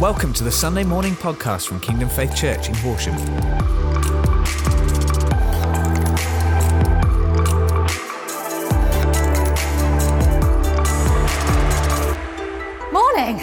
[0.00, 3.16] Welcome to the Sunday morning podcast from Kingdom Faith Church in Horsham.
[12.92, 13.42] Morning.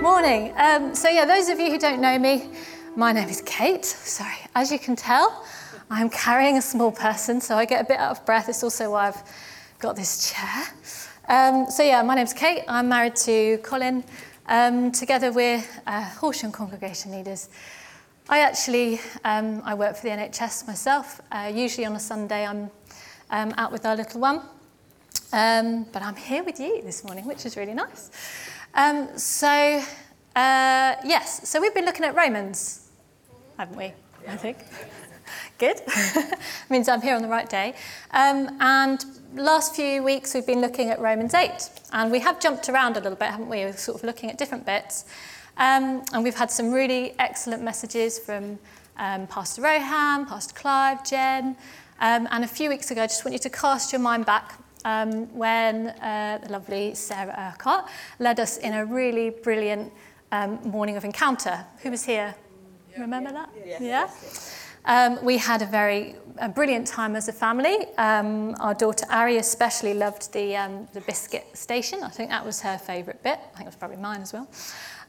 [0.00, 0.54] Morning.
[0.56, 2.48] Um, so, yeah, those of you who don't know me,
[2.94, 3.84] my name is Kate.
[3.84, 5.44] Sorry, as you can tell,
[5.90, 8.48] I'm carrying a small person, so I get a bit out of breath.
[8.48, 9.22] It's also why I've
[9.80, 10.62] got this chair.
[11.28, 12.62] Um, so, yeah, my name's Kate.
[12.68, 14.04] I'm married to Colin.
[14.48, 17.48] Um, together we're uh, Horsham congregation leaders.
[18.28, 21.20] I actually um, I work for the NHS myself.
[21.32, 22.70] Uh, usually on a Sunday I'm
[23.30, 24.42] um, out with our little one,
[25.32, 28.12] um, but I'm here with you this morning, which is really nice.
[28.74, 32.88] Um, so uh, yes, so we've been looking at Romans,
[33.58, 33.92] haven't we?
[34.28, 34.58] I think.
[35.58, 35.80] Good.
[36.70, 37.74] means I'm here on the right day.
[38.10, 39.02] Um, and
[39.34, 43.00] last few weeks we've been looking at Romans 8, and we have jumped around a
[43.00, 43.64] little bit, haven't we?
[43.64, 45.06] We're sort of looking at different bits.
[45.56, 48.58] Um, and we've had some really excellent messages from
[48.98, 51.56] um, Pastor Rohan, Pastor Clive, Jen.
[52.00, 54.60] Um, and a few weeks ago, I just want you to cast your mind back
[54.84, 59.90] um, when uh, the lovely Sarah Urquhart led us in a really brilliant
[60.32, 61.64] um, morning of encounter.
[61.82, 62.34] Who was here?
[62.98, 63.48] Remember that?
[63.64, 63.80] Yes.
[63.80, 64.65] Yeah?
[64.86, 67.86] Um, we had a very a brilliant time as a family.
[67.96, 72.02] Um, our daughter Ari especially loved the, um, the biscuit station.
[72.02, 73.38] I think that was her favourite bit.
[73.38, 74.48] I think it was probably mine as well.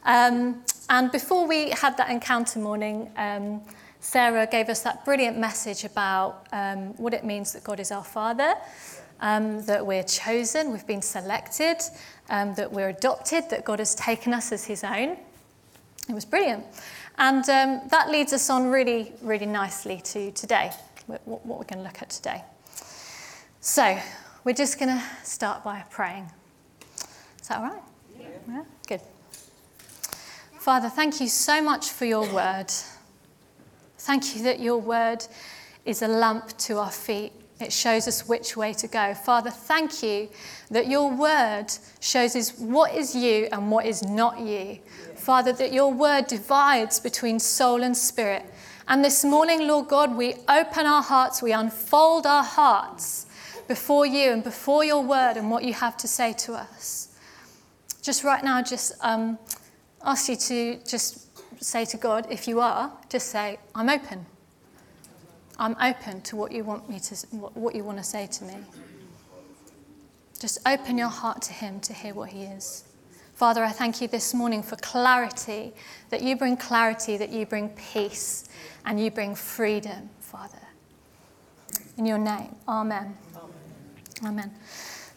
[0.06, 3.62] Um, and before we had that encounter morning, um,
[4.00, 8.04] Sarah gave us that brilliant message about um, what it means that God is our
[8.04, 8.56] Father,
[9.20, 11.78] um, that we're chosen, we've been selected,
[12.30, 15.18] um, that we're adopted, that God has taken us as His own.
[16.08, 16.64] It was brilliant.
[17.18, 20.72] And um, that leads us on really, really nicely to today,
[21.08, 22.44] what, what we're going to look at today.
[23.60, 23.98] So,
[24.44, 26.30] we're just going to start by praying.
[27.42, 27.82] Is that all right?
[28.20, 28.28] Yeah.
[28.48, 28.64] yeah.
[28.88, 29.02] Good.
[30.60, 32.72] Father, thank you so much for your word.
[34.00, 35.26] Thank you that your word
[35.86, 37.34] is a lamp to our feet.
[37.60, 39.16] It shows us which way to go.
[39.16, 40.30] Father, thank you
[40.70, 41.68] that your word
[42.00, 44.80] shows us what is you and what is not you.
[45.28, 48.46] Father, that your word divides between soul and spirit.
[48.88, 53.26] And this morning, Lord God, we open our hearts, we unfold our hearts
[53.68, 57.20] before you and before your word and what you have to say to us.
[58.02, 59.38] Just right now, just um,
[60.02, 61.28] ask you to just
[61.62, 64.26] say to God, if you are, just say, I'm open.
[65.60, 68.56] I'm open to what you want me to, what you want to say to me.
[70.40, 72.86] Just open your heart to Him to hear what He is.
[73.38, 75.72] Father, I thank you this morning for clarity,
[76.10, 78.50] that you bring clarity, that you bring peace,
[78.84, 80.58] and you bring freedom, Father.
[81.98, 83.16] In your name, Amen.
[83.36, 84.26] Amen.
[84.26, 84.52] amen.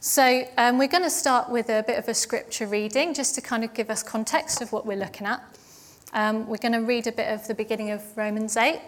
[0.01, 3.41] So, um, we're going to start with a bit of a scripture reading just to
[3.41, 5.43] kind of give us context of what we're looking at.
[6.13, 8.83] Um, we're going to read a bit of the beginning of Romans 8.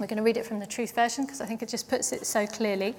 [0.00, 2.12] We're going to read it from the Truth Version because I think it just puts
[2.12, 2.94] it so clearly.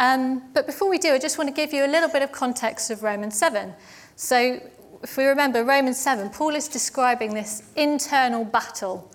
[0.00, 2.32] Um, but before we do, I just want to give you a little bit of
[2.32, 3.74] context of Romans 7.
[4.16, 4.58] So,
[5.02, 9.12] if we remember Romans 7, Paul is describing this internal battle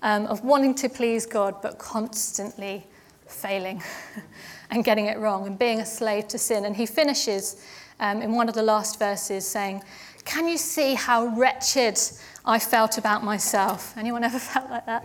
[0.00, 2.86] um, of wanting to please God but constantly
[3.26, 3.82] failing
[4.70, 6.64] and getting it wrong and being a slave to sin.
[6.64, 7.62] And he finishes
[8.00, 9.82] um, in one of the last verses saying,
[10.24, 12.00] Can you see how wretched
[12.46, 13.94] I felt about myself?
[13.98, 15.04] Anyone ever felt like that?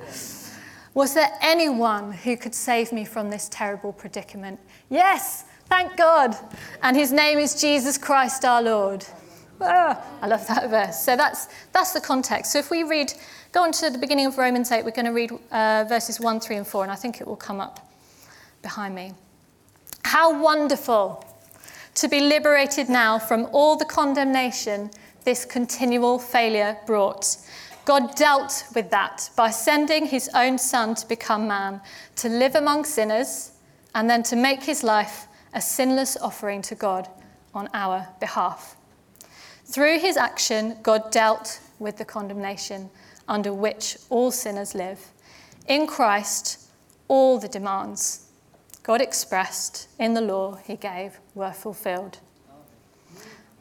[0.93, 4.59] Was there anyone who could save me from this terrible predicament?
[4.89, 6.35] Yes, thank God.
[6.81, 9.05] And his name is Jesus Christ our Lord.
[9.59, 10.99] Ah, I love that verse.
[10.99, 12.51] So that's, that's the context.
[12.51, 13.13] So if we read,
[13.51, 16.39] go on to the beginning of Romans 8, we're going to read uh, verses 1,
[16.39, 17.91] 3, and 4, and I think it will come up
[18.61, 19.13] behind me.
[20.03, 21.23] How wonderful
[21.95, 24.91] to be liberated now from all the condemnation
[25.27, 27.37] this continual failure brought.
[27.87, 31.79] God dealt with that by sending his own son to become man,
[32.17, 33.53] to live among sinners,
[33.95, 37.07] and then to make his life a sinless offering to God
[37.53, 38.75] on our behalf.
[39.63, 42.89] Through his action, God dealt with the condemnation
[43.25, 44.99] under which all sinners live.
[45.69, 46.67] In Christ,
[47.07, 48.27] all the demands
[48.83, 52.19] God expressed in the law he gave were fulfilled.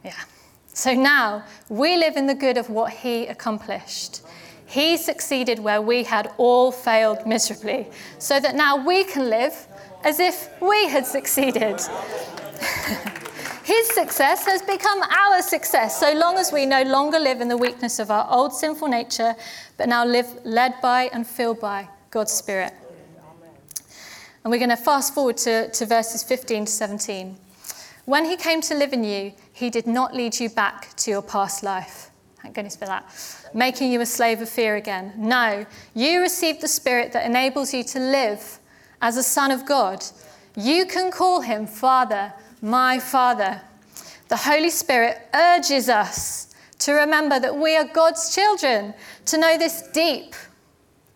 [0.04, 0.14] Yeah.
[0.76, 4.20] So now we live in the good of what he accomplished.
[4.66, 7.86] He succeeded where we had all failed miserably,
[8.18, 9.66] so that now we can live
[10.04, 11.80] as if we had succeeded.
[13.64, 17.56] His success has become our success so long as we no longer live in the
[17.56, 19.34] weakness of our old sinful nature,
[19.78, 22.74] but now live led by and filled by God's Spirit.
[24.44, 27.38] And we're going to fast forward to, to verses 15 to 17.
[28.06, 31.22] When he came to live in you, he did not lead you back to your
[31.22, 32.10] past life.
[32.40, 33.12] Thank goodness for that.
[33.52, 35.12] Making you a slave of fear again.
[35.16, 38.60] No, you received the Spirit that enables you to live
[39.02, 40.04] as a son of God.
[40.56, 42.32] You can call him Father,
[42.62, 43.60] my Father.
[44.28, 48.94] The Holy Spirit urges us to remember that we are God's children,
[49.24, 50.36] to know this deep,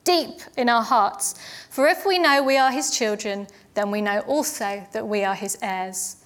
[0.03, 1.37] deep in our hearts.
[1.71, 5.37] For if we know we are his children, then we know also that we are
[5.37, 6.17] his heirs.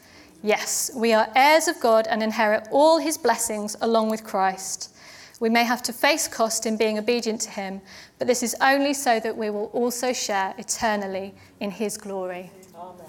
[0.45, 4.95] Yes, we are heirs of God and inherit all his blessings along with Christ.
[5.41, 7.81] We may have to face cost in being obedient to him,
[8.19, 12.51] but this is only so that we will also share eternally in his glory.
[12.77, 13.07] Amen.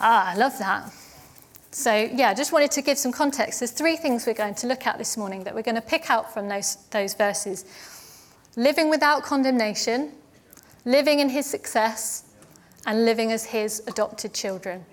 [0.00, 0.92] Ah, I love that.
[1.70, 3.60] So, yeah, I just wanted to give some context.
[3.60, 6.10] There's three things we're going to look at this morning that we're going to pick
[6.10, 7.64] out from those, those verses
[8.56, 10.10] living without condemnation,
[10.84, 12.24] living in his success,
[12.84, 14.84] and living as his adopted children.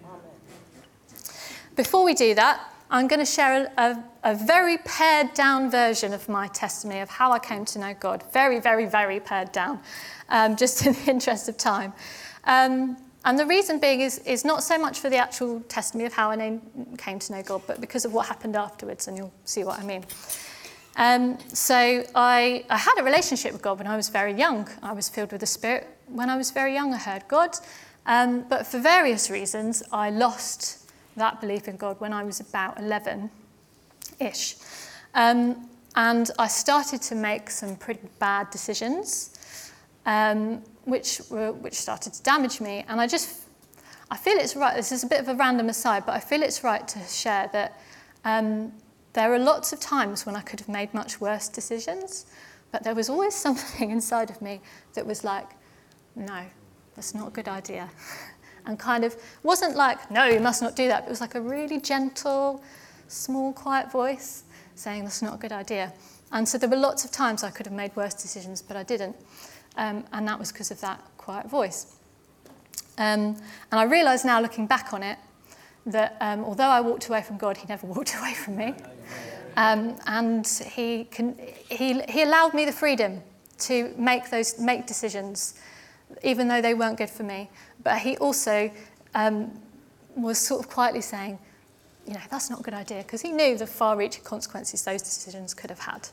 [1.75, 6.13] Before we do that, I'm going to share a, a, a, very pared down version
[6.13, 8.23] of my testimony of how I came to know God.
[8.31, 9.81] Very, very, very pared down,
[10.29, 11.91] um, just in the interest of time.
[12.45, 12.95] Um,
[13.25, 16.31] and the reason being is, is not so much for the actual testimony of how
[16.31, 16.59] I
[16.97, 19.83] came to know God, but because of what happened afterwards, and you'll see what I
[19.83, 20.05] mean.
[20.95, 24.69] Um, so I, I had a relationship with God when I was very young.
[24.81, 25.89] I was filled with the Spirit.
[26.07, 27.57] When I was very young, I heard God.
[28.05, 30.84] Um, but for various reasons, I lost
[31.17, 33.29] that belief in God when I was about 11
[34.19, 34.55] ish.
[35.13, 39.71] Um, and I started to make some pretty bad decisions.
[40.05, 42.85] Um, which, were, which started to damage me.
[42.87, 43.41] And I just,
[44.09, 46.41] I feel it's right, this is a bit of a random aside, but I feel
[46.41, 47.79] it's right to share that
[48.23, 48.71] um,
[49.13, 52.27] there are lots of times when I could have made much worse decisions,
[52.71, 54.61] but there was always something inside of me
[54.93, 55.49] that was like,
[56.15, 56.43] no,
[56.95, 57.89] that's not a good idea.
[58.67, 61.03] And kind of wasn't like, no, you must not do that.
[61.03, 62.63] It was like a really gentle,
[63.07, 64.43] small, quiet voice
[64.75, 65.93] saying, that's not a good idea.
[66.31, 68.83] And so there were lots of times I could have made worse decisions, but I
[68.83, 69.15] didn't.
[69.77, 71.95] Um, and that was because of that quiet voice.
[72.97, 73.37] Um,
[73.71, 75.17] and I realise now, looking back on it,
[75.85, 78.73] that um, although I walked away from God, He never walked away from me.
[79.57, 81.37] Um, and he, can,
[81.69, 83.21] he, he allowed me the freedom
[83.59, 85.53] to make those make decisions,
[86.23, 87.49] even though they weren't good for me.
[87.83, 88.71] But He also
[89.13, 89.51] um,
[90.15, 91.39] was sort of quietly saying,
[92.05, 95.01] you know, that's not a good idea, because He knew the far reaching consequences those
[95.01, 96.07] decisions could have had.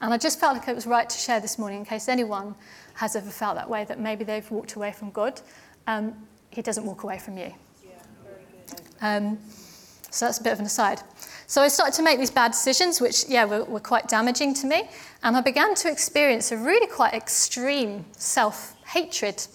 [0.00, 2.54] And I just felt like it was right to share this morning in case anyone
[2.94, 5.40] has ever felt that way, that maybe they've walked away from God.
[5.86, 6.14] Um,
[6.50, 7.52] he doesn't walk away from you.
[9.00, 9.38] Um,
[10.10, 11.00] so that's a bit of an aside.
[11.46, 14.66] So I started to make these bad decisions, which, yeah, were, were quite damaging to
[14.66, 14.88] me.
[15.22, 19.46] And I began to experience a really quite extreme self hatred.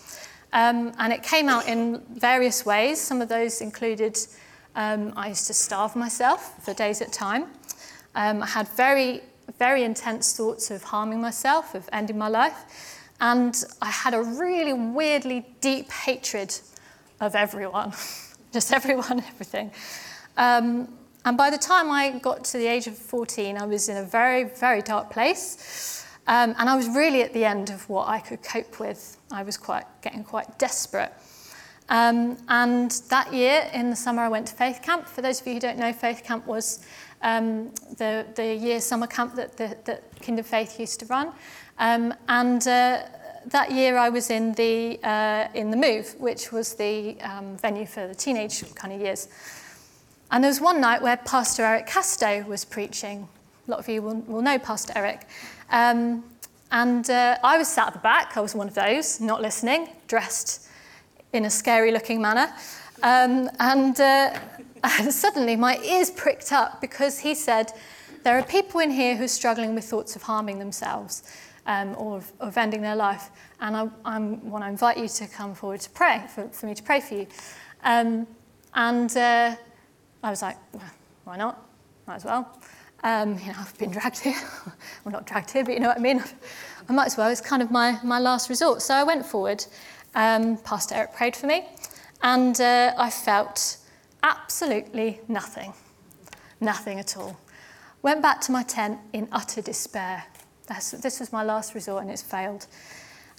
[0.52, 3.00] Um, and it came out in various ways.
[3.00, 4.18] Some of those included
[4.76, 7.44] um, I used to starve myself for days at a time.
[8.16, 9.22] Um, I had very
[9.58, 12.98] very intense thoughts of harming myself, of ending my life.
[13.22, 16.58] And I had a really weirdly deep hatred
[17.20, 17.94] of everyone,
[18.54, 19.72] just everyone, everything.
[20.38, 20.88] Um,
[21.26, 24.04] and by the time I got to the age of 14, I was in a
[24.04, 26.06] very, very dark place.
[26.30, 29.18] Um, and I was really at the end of what I could cope with.
[29.32, 31.12] I was quite getting quite desperate.
[31.90, 35.08] Um, and that year, in the summer, I went to Faith Camp.
[35.08, 36.86] For those of you who don't know, Faith Camp was
[37.24, 41.32] um, the, the year summer camp that, the, that Kingdom Faith used to run.
[41.80, 43.06] Um, and uh,
[43.48, 47.88] that year I was in the, uh, in the Move, which was the um, venue
[47.88, 49.30] for the teenage kind of years.
[50.30, 53.28] And there was one night where Pastor Eric Casto was preaching.
[53.68, 55.26] A lot of you will, will know Pastor Eric.
[55.70, 56.24] Um,
[56.72, 59.90] and uh, I was sat at the back, I was one of those, not listening,
[60.08, 60.68] dressed
[61.34, 62.54] in a scary looking manner.
[63.02, 64.38] Um, and uh,
[65.10, 67.72] suddenly my ears pricked up because he said,
[68.24, 71.24] There are people in here who are struggling with thoughts of harming themselves
[71.66, 73.30] um, or of, of, ending their life.
[73.62, 76.76] And I, I want to invite you to come forward to pray, for, for me
[76.76, 77.28] to pray for you.
[77.84, 78.28] Um,
[78.74, 79.56] and uh,
[80.24, 80.84] I was like, well,
[81.24, 81.66] Why not?
[82.08, 82.60] Might as well.
[83.04, 84.36] Um, you know, I've been dragged here.
[85.04, 86.24] well, not dragged here, but you know what I mean.
[86.90, 87.30] I might as well.
[87.30, 88.82] It's kind of my, my last resort.
[88.82, 89.66] So I went forward.
[90.16, 91.66] Um, Pastor Eric prayed for me.
[92.22, 93.78] And uh, I felt
[94.24, 95.74] absolutely nothing.
[96.60, 97.40] Nothing at all.
[98.02, 100.26] Went back to my tent in utter despair.
[100.68, 102.68] That's, this was my last resort and it's failed.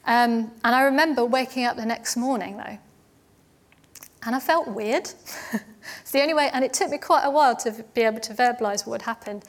[0.07, 2.79] Um, and I remember waking up the next morning though,
[4.25, 5.05] and I felt weird.
[6.00, 8.35] it's the only way, and it took me quite a while to be able to
[8.35, 9.45] verbalize what had happened.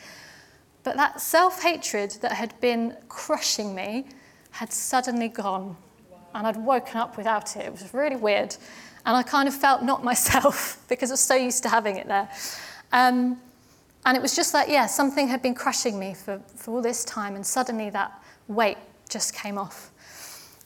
[0.84, 4.06] But that self hatred that had been crushing me
[4.52, 5.76] had suddenly gone,
[6.34, 7.66] and I'd woken up without it.
[7.66, 8.56] It was really weird.
[9.06, 12.08] And I kind of felt not myself because I was so used to having it
[12.08, 12.30] there.
[12.92, 13.40] Um,
[14.06, 17.06] and it was just like, yeah, something had been crushing me for, for all this
[17.06, 18.12] time, and suddenly that
[18.48, 18.78] weight
[19.10, 19.92] just came off.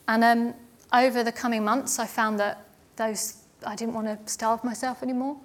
[0.08, 0.54] And um,
[0.92, 2.64] over the coming months, I found that
[2.96, 5.36] those I didn't want to starve myself anymore.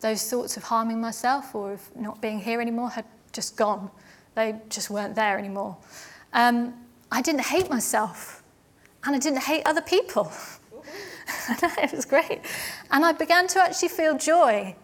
[0.00, 3.90] Those thoughts of harming myself or of not being here anymore had just gone.
[4.34, 5.76] They just weren't there anymore.
[6.32, 6.74] Um,
[7.10, 8.42] I didn't hate myself,
[9.04, 10.30] and I didn't hate other people.
[11.48, 12.40] it was great.
[12.90, 14.76] And I began to actually feel joy.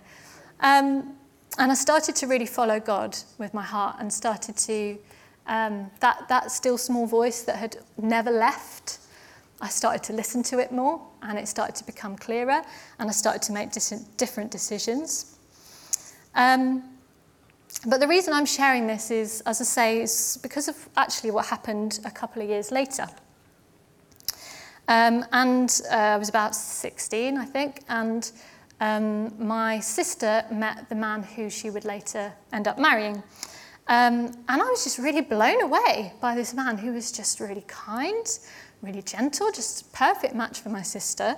[0.60, 1.14] Um,
[1.58, 4.98] and I started to really follow God with my heart and started to,
[5.46, 8.98] um, that, that still small voice that had never left,
[9.60, 12.62] I started to listen to it more and it started to become clearer
[12.98, 13.70] and I started to make
[14.16, 15.38] different decisions.
[16.34, 16.82] Um,
[17.86, 21.46] but the reason I'm sharing this is, as I say, is because of actually what
[21.46, 23.06] happened a couple of years later.
[24.86, 28.30] Um, and uh, I was about 16, I think, and
[28.80, 33.22] um, my sister met the man who she would later end up marrying.
[33.86, 37.64] Um, and I was just really blown away by this man who was just really
[37.66, 38.26] kind,
[38.84, 41.36] really gentle, just perfect match for my sister.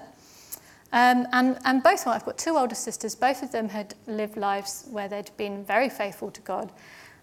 [0.93, 4.87] Um, and, and both, I've got two older sisters, both of them had lived lives
[4.91, 6.73] where they'd been very faithful to God,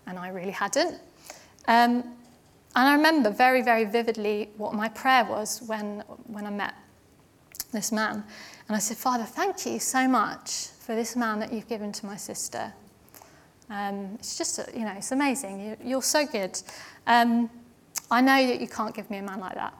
[0.05, 0.95] and I really hadn't.
[1.67, 2.03] Um,
[2.75, 6.73] and I remember very, very vividly what my prayer was when, when I met
[7.71, 8.23] this man.
[8.67, 12.05] And I said, Father, thank you so much for this man that you've given to
[12.05, 12.73] my sister.
[13.69, 15.77] Um, it's just, you know, it's amazing.
[15.83, 16.61] You, are so good.
[17.07, 17.49] Um,
[18.11, 19.73] I know that you can't give me a man like that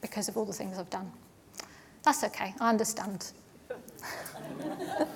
[0.00, 1.10] because of all the things I've done.
[2.02, 3.32] That's okay, I understand.
[3.70, 5.06] a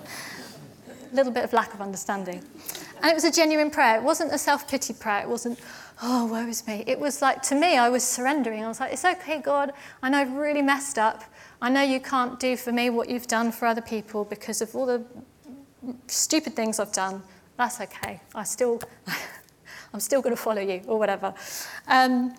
[1.12, 2.42] little bit of lack of understanding.
[3.04, 3.96] And it was a genuine prayer.
[3.96, 5.22] It wasn't a self pity prayer.
[5.22, 5.58] It wasn't,
[6.02, 6.84] oh, woe is me.
[6.86, 8.64] It was like, to me, I was surrendering.
[8.64, 9.72] I was like, it's okay, God.
[10.02, 11.24] I know I've really messed up.
[11.60, 14.74] I know you can't do for me what you've done for other people because of
[14.74, 15.04] all the
[16.06, 17.22] stupid things I've done.
[17.56, 18.20] That's okay.
[18.34, 18.80] I still,
[19.94, 21.34] I'm still going to follow you or whatever.
[21.88, 22.34] Um,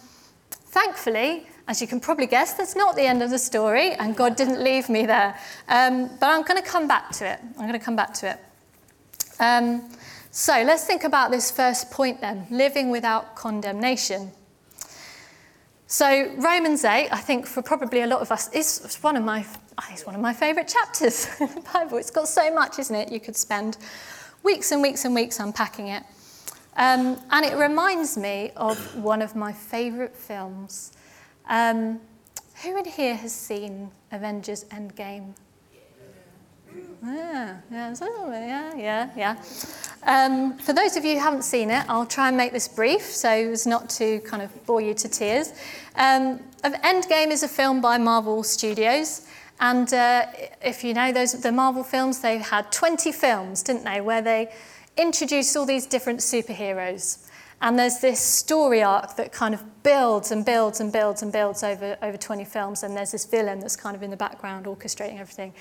[0.49, 4.35] thankfully, as you can probably guess, that's not the end of the story, and God
[4.35, 5.37] didn't leave me there.
[5.67, 7.39] Um, but I'm going to come back to it.
[7.41, 8.39] I'm going to come back to it.
[9.39, 9.89] Um,
[10.31, 14.31] so let's think about this first point then living without condemnation.
[15.87, 19.45] So Romans 8, I think for probably a lot of us, is one of my,
[19.91, 21.97] it's one of my favourite chapters in the Bible.
[21.97, 23.11] It's got so much, isn't it?
[23.11, 23.77] You could spend
[24.43, 26.03] weeks and weeks and weeks unpacking it.
[26.77, 30.91] Um, and it reminds me of one of my favourite films.
[31.47, 31.99] Um,
[32.63, 35.33] who in here has seen Avengers Endgame?
[37.03, 39.35] Yeah, yeah, yeah, yeah, yeah.
[40.03, 43.03] Um, for those of you who haven't seen it, I'll try and make this brief
[43.03, 45.53] so as not to kind of bore you to tears.
[45.95, 49.27] Um, Endgame is a film by Marvel Studios.
[49.59, 50.25] And uh,
[50.61, 54.51] if you know those the Marvel films, they had 20 films, didn't they, where they
[54.97, 57.27] introduced all these different superheroes.
[57.61, 61.63] And there's this story arc that kind of builds and builds and builds and builds
[61.63, 62.83] over, over 20 films.
[62.83, 65.53] And there's this villain that's kind of in the background orchestrating everything.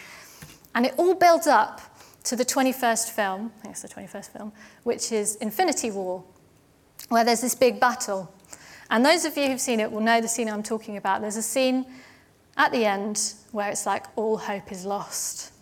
[0.75, 1.81] And it all builds up
[2.25, 6.25] to the 21st film, I think it's the 21st film, which is Infinity War,
[7.11, 8.33] where there's this big battle.
[8.91, 11.21] And those of you who've seen it will know the scene I'm talking about.
[11.21, 11.87] There's a scene
[12.57, 15.53] at the end where it's like all hope is lost.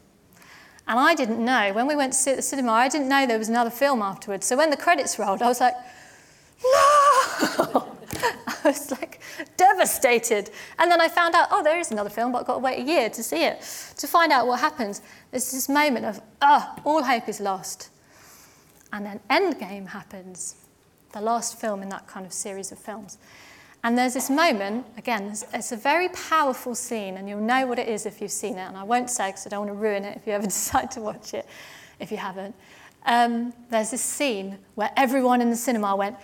[0.89, 3.49] And I didn't know, when we went to the cinema, I didn't know there was
[3.49, 4.47] another film afterwards.
[4.47, 5.75] So when the credits rolled, I was like,
[6.65, 7.89] no!
[8.65, 9.21] I was like
[9.57, 10.51] devastated.
[10.79, 12.81] And then I found out, oh, there is another film, but I've got to wait
[12.81, 13.61] a year to see it,
[13.97, 15.03] to find out what happens.
[15.31, 17.91] There's this moment of, oh, all hope is lost.
[18.93, 20.57] And then Endgame happens,
[21.13, 23.19] the last film in that kind of series of films.
[23.85, 27.89] And there's this moment, again, it's a very powerful scene, and you'll know what it
[27.89, 28.69] is if you've seen it.
[28.69, 30.91] And I won't say because I don't want to ruin it if you ever decide
[30.93, 31.47] to watch it,
[31.99, 32.55] if you haven't.
[33.05, 36.17] Um, there's this scene where everyone in the cinema went,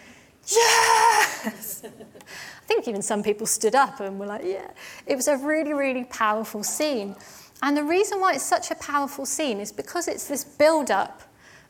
[0.50, 1.82] yes!
[1.84, 4.70] I think even some people stood up and were like, yeah.
[5.06, 7.16] It was a really, really powerful scene.
[7.62, 11.22] And the reason why it's such a powerful scene is because it's this build up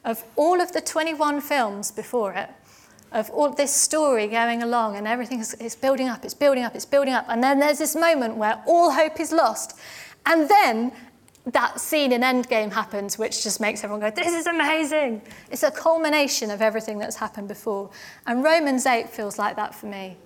[0.04, 2.50] of all of the 21 films before it
[3.12, 6.74] of all this story going along and everything is, is building up, it's building up,
[6.74, 7.24] it's building up.
[7.28, 9.78] And then there's this moment where all hope is lost.
[10.26, 10.92] And then
[11.52, 15.22] that scene in Endgame happens, which just makes everyone go, This is amazing.
[15.50, 17.90] It's a culmination of everything that's happened before.
[18.26, 20.16] And Romans 8 feels like that for me.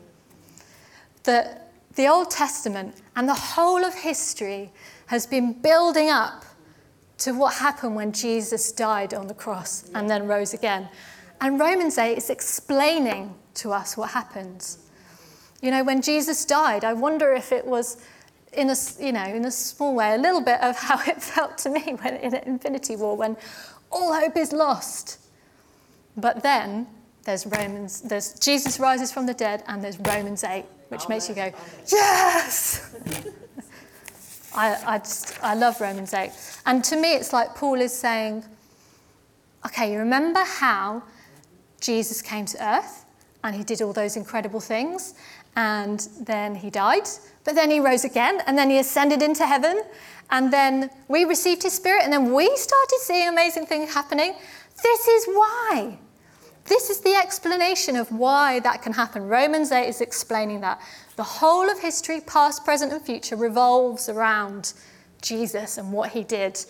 [1.24, 4.70] That the Old Testament and the whole of history
[5.06, 6.44] has been building up
[7.18, 10.88] to what happened when Jesus died on the cross and then rose again.
[11.40, 14.78] And Romans 8 is explaining to us what happens.
[15.60, 18.04] You know, when Jesus died, I wonder if it was
[18.52, 21.59] in a, you know, in a small way, a little bit of how it felt
[21.59, 23.37] to me when in Infinity War, when
[23.90, 25.18] all hope is lost.
[26.16, 26.87] But then
[27.25, 31.35] there's Romans, there's Jesus rises from the dead, and there's Romans 8, which makes you
[31.35, 31.52] go,
[31.90, 32.94] yes!
[34.54, 36.30] I, I, just, I love Romans 8.
[36.66, 38.44] And to me, it's like Paul is saying,
[39.64, 41.02] okay, you remember how
[41.80, 43.06] Jesus came to earth
[43.44, 45.14] and he did all those incredible things,
[45.56, 47.09] and then he died,
[47.44, 49.82] but then he rose again, and then he ascended into heaven,
[50.30, 54.34] and then we received his spirit, and then we started seeing amazing things happening.
[54.82, 55.99] This is why.
[56.64, 59.26] This is the explanation of why that can happen.
[59.28, 60.80] Romans 8 is explaining that.
[61.16, 64.72] The whole of history, past, present, and future, revolves around
[65.20, 66.64] Jesus and what he did,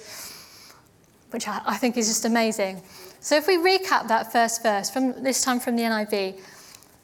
[1.31, 2.83] which I, I think is just amazing.
[3.21, 6.41] So if we recap that first verse, from this time from the NIV,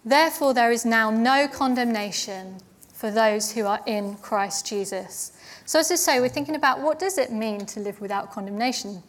[0.05, 2.57] therefore there is now no condemnation
[2.99, 5.31] for those who are in Christ Jesus.
[5.67, 9.05] So as I say, we're thinking about what does it mean to live without condemnation?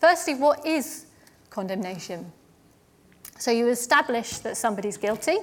[0.00, 1.04] Firstly, what is
[1.50, 2.32] condemnation?
[3.38, 5.36] So you establish that somebody's guilty,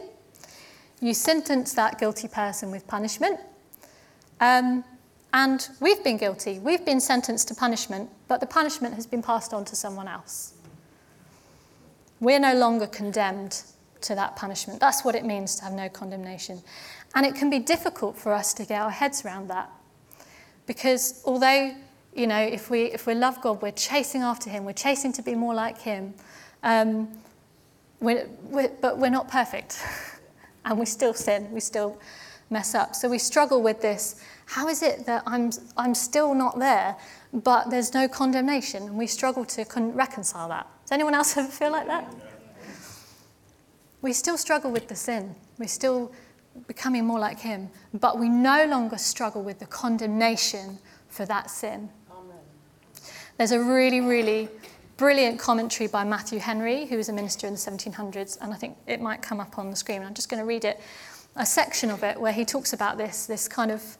[0.99, 3.39] you sentence that guilty person with punishment,
[4.39, 4.83] um,
[5.31, 6.57] and we've been guilty.
[6.57, 10.55] We've been sentenced to punishment, but the punishment has been passed on to someone else.
[12.19, 13.61] We're no longer condemned
[14.01, 14.79] to that punishment.
[14.79, 16.61] That's what it means to have no condemnation.
[17.15, 19.71] And it can be difficult for us to get our heads around that.
[20.67, 21.73] Because although,
[22.13, 25.21] you know, if we, if we love God, we're chasing after Him, we're chasing to
[25.21, 26.13] be more like Him,
[26.61, 27.07] um,
[28.01, 29.81] we're, we're, but we're not perfect.
[30.65, 31.97] and we still sin, we still
[32.49, 32.95] mess up.
[32.95, 34.21] So we struggle with this.
[34.45, 36.95] How is it that I'm, I'm still not there,
[37.33, 38.83] but there's no condemnation?
[38.83, 40.67] And we struggle to con- reconcile that.
[40.83, 42.13] Does anyone else ever feel like that?
[44.01, 45.35] We still struggle with the sin.
[45.57, 46.11] We're still
[46.67, 51.89] becoming more like Him, but we no longer struggle with the condemnation for that sin.
[52.11, 52.37] Amen.
[53.37, 54.49] There's a really, really
[54.97, 58.77] brilliant commentary by Matthew Henry, who was a minister in the 1700s, and I think
[58.87, 60.03] it might come up on the screen.
[60.03, 60.79] I'm just going to read it,
[61.35, 63.97] a section of it where he talks about this, this kind of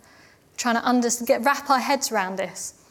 [0.57, 2.81] trying to get, wrap our heads around this.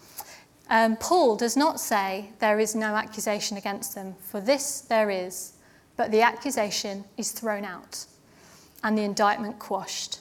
[0.68, 5.54] Um, Paul does not say there is no accusation against them, for this there is,
[5.96, 8.06] but the accusation is thrown out
[8.84, 10.20] and the indictment quashed.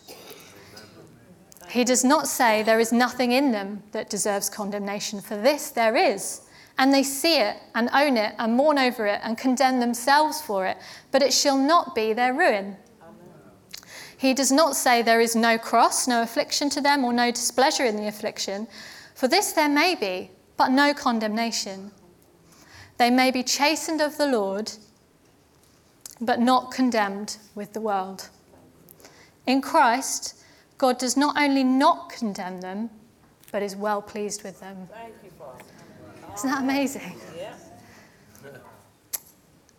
[1.69, 5.95] He does not say there is nothing in them that deserves condemnation, for this there
[5.95, 6.41] is
[6.77, 10.65] and they see it and own it and mourn over it and condemn themselves for
[10.65, 10.77] it,
[11.11, 12.75] but it shall not be their ruin.
[14.17, 17.83] He does not say there is no cross, no affliction to them, or no displeasure
[17.83, 18.67] in the affliction.
[19.15, 21.91] For this there may be, but no condemnation.
[22.97, 24.71] They may be chastened of the Lord,
[26.21, 28.29] but not condemned with the world.
[29.45, 30.43] In Christ,
[30.77, 32.89] God does not only not condemn them,
[33.51, 34.87] but is well pleased with them.
[34.91, 35.63] Thank you, Father.
[36.35, 37.15] Isn't that amazing?
[37.37, 37.53] Yeah.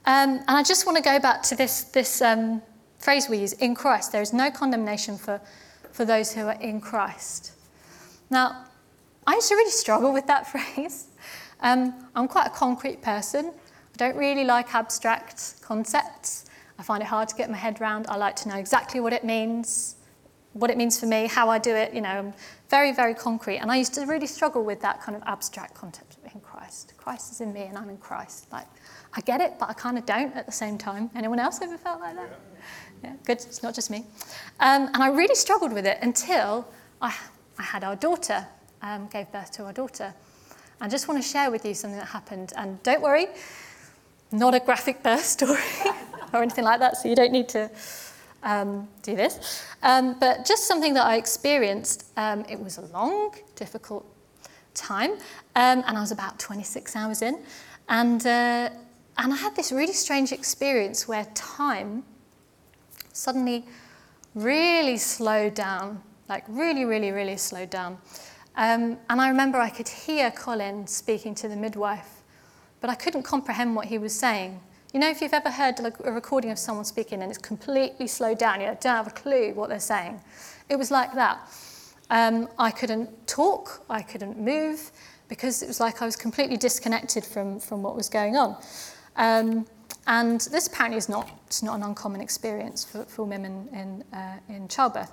[0.06, 2.60] Um, and I just want to go back to this, this um,
[2.98, 4.12] phrase we use in Christ.
[4.12, 5.40] There is no condemnation for,
[5.92, 7.52] for those who are in Christ.
[8.28, 8.66] Now,
[9.26, 11.06] I used to really struggle with that phrase.
[11.60, 13.46] Um, I'm quite a concrete person.
[13.46, 16.44] I don't really like abstract concepts.
[16.84, 18.04] I find it hard to get my head around.
[18.10, 19.96] I like to know exactly what it means,
[20.52, 21.94] what it means for me, how I do it.
[21.94, 22.34] You know, I'm
[22.68, 23.56] very, very concrete.
[23.56, 26.18] And I used to really struggle with that kind of abstract concept.
[26.18, 26.92] Of in Christ.
[26.98, 28.52] Christ is in me and I'm in Christ.
[28.52, 28.66] Like,
[29.14, 31.08] I get it, but I kind of don't at the same time.
[31.14, 32.28] Anyone else ever felt like that?
[33.02, 33.38] Yeah, yeah good.
[33.38, 34.04] It's not just me.
[34.60, 36.68] Um, and I really struggled with it until
[37.00, 37.16] I,
[37.58, 38.46] I had our daughter,
[38.82, 40.12] um, gave birth to our daughter.
[40.82, 42.52] I just want to share with you something that happened.
[42.58, 43.28] And don't worry,
[44.30, 45.62] not a graphic birth story
[46.34, 47.70] or anything like that, so you don't need to
[48.42, 49.64] um, do this.
[49.82, 52.06] Um, but just something that I experienced.
[52.16, 54.06] Um, it was a long, difficult
[54.74, 55.12] time,
[55.56, 57.38] um, and I was about 26 hours in.
[57.88, 58.70] And, uh,
[59.18, 62.04] and I had this really strange experience where time
[63.12, 63.64] suddenly
[64.34, 67.98] really slowed down, like really, really, really slowed down.
[68.56, 72.22] Um, and I remember I could hear Colin speaking to the midwife,
[72.80, 74.60] but I couldn't comprehend what he was saying.
[74.94, 78.38] You know, if you've ever heard a recording of someone speaking and it's completely slowed
[78.38, 80.20] down, you don't have a clue what they're saying.
[80.68, 81.40] It was like that.
[82.10, 84.92] Um, I couldn't talk, I couldn't move,
[85.28, 88.56] because it was like I was completely disconnected from, from what was going on.
[89.16, 89.66] Um,
[90.06, 94.38] and this apparently is not, it's not an uncommon experience for, for women in, uh,
[94.48, 95.10] in childbirth.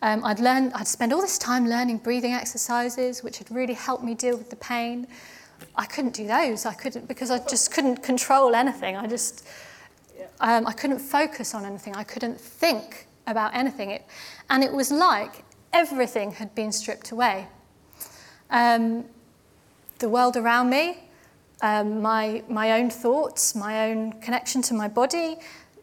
[0.00, 4.04] Um, I'd, learned, I'd spend all this time learning breathing exercises, which had really helped
[4.04, 5.08] me deal with the pain.
[5.74, 6.66] I couldn't do those.
[6.66, 8.96] I couldn't because I just couldn't control anything.
[8.96, 9.46] I just
[10.40, 11.96] um, I couldn't focus on anything.
[11.96, 13.90] I couldn't think about anything.
[13.90, 14.04] It,
[14.50, 17.48] and it was like everything had been stripped away.
[18.50, 19.04] Um,
[19.98, 21.08] the world around me
[21.60, 25.36] um, my, my own thoughts, my own connection to my body,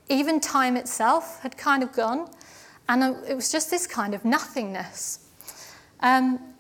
[0.08, 2.30] even time itself had kind of gone.
[2.88, 5.20] And it was just this kind of nothingness.
[6.00, 6.55] Um,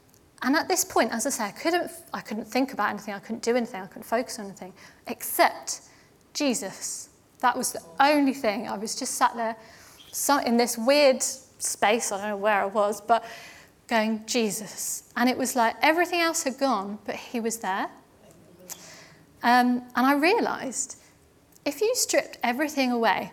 [0.45, 3.19] and at this point, as I say, I couldn't, I couldn't think about anything, I
[3.19, 4.73] couldn't do anything, I couldn't focus on anything
[5.07, 5.81] except
[6.35, 7.09] Jesus.
[7.39, 8.67] That was the only thing.
[8.67, 9.55] I was just sat there
[10.45, 13.25] in this weird space, I don't know where I was, but
[13.87, 15.11] going, Jesus.
[15.17, 17.89] And it was like everything else had gone, but he was there.
[19.41, 20.97] Um, and I realized
[21.65, 23.31] if you stripped everything away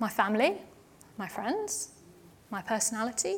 [0.00, 0.58] my family,
[1.16, 1.90] my friends,
[2.50, 3.36] my personality,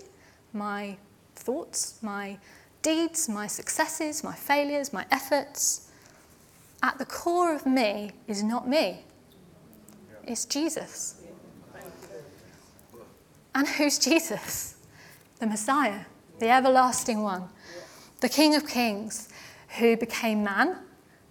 [0.55, 0.97] my
[1.41, 2.39] thoughts, my
[2.83, 5.91] deeds, my successes, my failures, my efforts.
[6.83, 9.05] At the core of me is not me,
[10.25, 11.17] it's Jesus.
[13.55, 14.77] And who's Jesus?
[15.41, 16.03] The Messiah,
[16.39, 17.49] the everlasting one,
[18.21, 19.29] the King of Kings,
[19.79, 20.77] who became man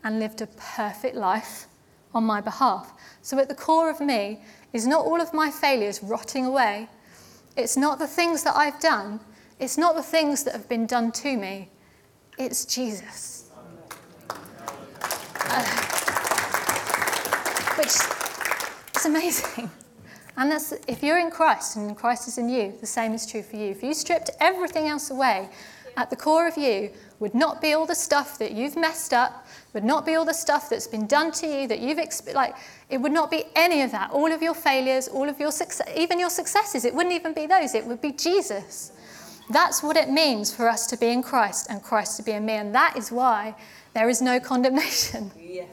[0.03, 1.67] and lived a perfect life
[2.13, 2.93] on my behalf.
[3.21, 4.39] So at the core of me
[4.73, 6.87] is not all of my failures rotting away.
[7.55, 9.19] It's not the things that I've done.
[9.59, 11.69] It's not the things that have been done to me.
[12.37, 13.51] It's Jesus.
[14.29, 15.63] Uh,
[17.75, 17.87] which
[18.95, 19.69] is amazing.
[20.37, 23.43] And that's, if you're in Christ and Christ is in you, the same is true
[23.43, 23.65] for you.
[23.71, 25.49] If you stripped everything else away,
[25.97, 29.45] at the core of you would not be all the stuff that you've messed up,
[29.73, 32.35] would not be all the stuff that's been done to you that you've experienced.
[32.37, 32.55] Like,
[32.89, 34.11] it would not be any of that.
[34.11, 37.45] All of your failures, all of your success, even your successes, it wouldn't even be
[37.45, 37.75] those.
[37.75, 38.93] It would be Jesus.
[39.49, 42.45] That's what it means for us to be in Christ and Christ to be in
[42.45, 42.53] me.
[42.53, 43.55] And that is why
[43.93, 45.31] there is no condemnation.
[45.49, 45.67] Yes.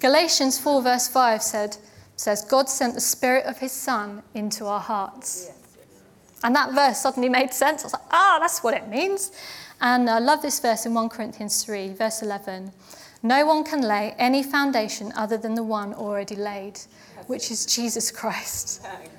[0.00, 1.76] Galatians 4, verse 5 said,
[2.16, 5.50] says, God sent the Spirit of His Son into our hearts.
[6.44, 7.82] And that verse suddenly made sense.
[7.82, 9.32] I was like, ah, oh, that's what it means.
[9.80, 12.72] And I love this verse in 1 Corinthians 3, verse 11.
[13.22, 16.80] No one can lay any foundation other than the one already laid,
[17.26, 18.86] which is Jesus Christ.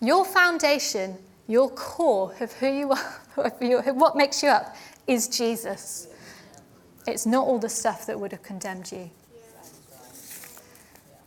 [0.00, 3.20] Your foundation, your core of who you are,
[3.94, 4.74] what makes you up,
[5.06, 6.08] is Jesus.
[7.06, 9.10] It's not all the stuff that would have condemned you.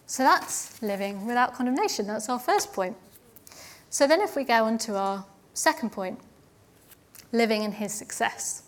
[0.05, 2.07] So that's living without condemnation.
[2.07, 2.95] That's our first point.
[3.89, 6.19] So then, if we go on to our second point,
[7.31, 8.63] living in his success.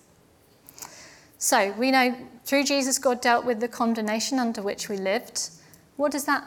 [1.38, 5.50] So we know through Jesus, God dealt with the condemnation under which we lived.
[5.98, 6.44] What does that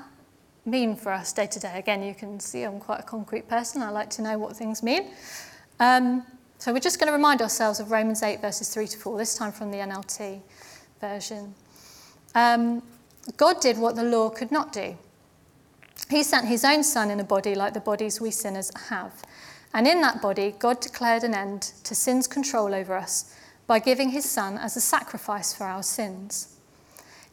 [0.71, 1.79] mean for us day to day?
[1.79, 3.83] Again, you can see I'm quite a concrete person.
[3.83, 5.11] I like to know what things mean.
[5.81, 6.25] Um,
[6.59, 9.37] so we're just going to remind ourselves of Romans 8, verses 3 to 4, this
[9.37, 10.41] time from the NLT
[11.01, 11.55] version.
[12.35, 12.83] Um,
[13.37, 14.97] God did what the law could not do.
[16.11, 19.23] He sent his own Son in a body like the bodies we sinners have.
[19.75, 23.35] And in that body, God declared an end to sin's control over us
[23.67, 26.58] by giving his Son as a sacrifice for our sins.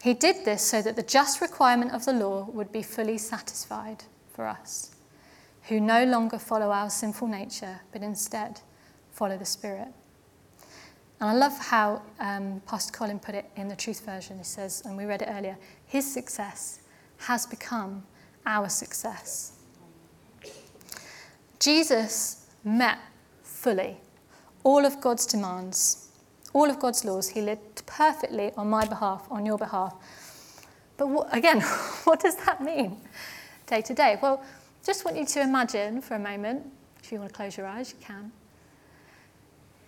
[0.02, 4.04] He did this so that the just requirement of the law would be fully satisfied
[4.32, 4.94] for us,
[5.64, 8.60] who no longer follow our sinful nature, but instead
[9.10, 9.88] follow the Spirit.
[11.20, 14.38] And I love how um, Pastor Colin put it in the Truth Version.
[14.38, 15.56] He says, and we read it earlier,
[15.86, 16.80] his success
[17.18, 18.04] has become
[18.44, 19.52] our success.
[21.58, 22.98] Jesus met
[23.42, 23.96] fully
[24.62, 26.05] all of God's demands,
[26.56, 27.28] all of God's laws.
[27.28, 29.94] He lived perfectly on my behalf, on your behalf.
[30.96, 31.60] But what, again,
[32.04, 32.96] what does that mean
[33.66, 34.18] day to day?
[34.22, 34.42] Well,
[34.82, 36.62] just want you to imagine for a moment,
[37.02, 38.32] if you want to close your eyes, you can,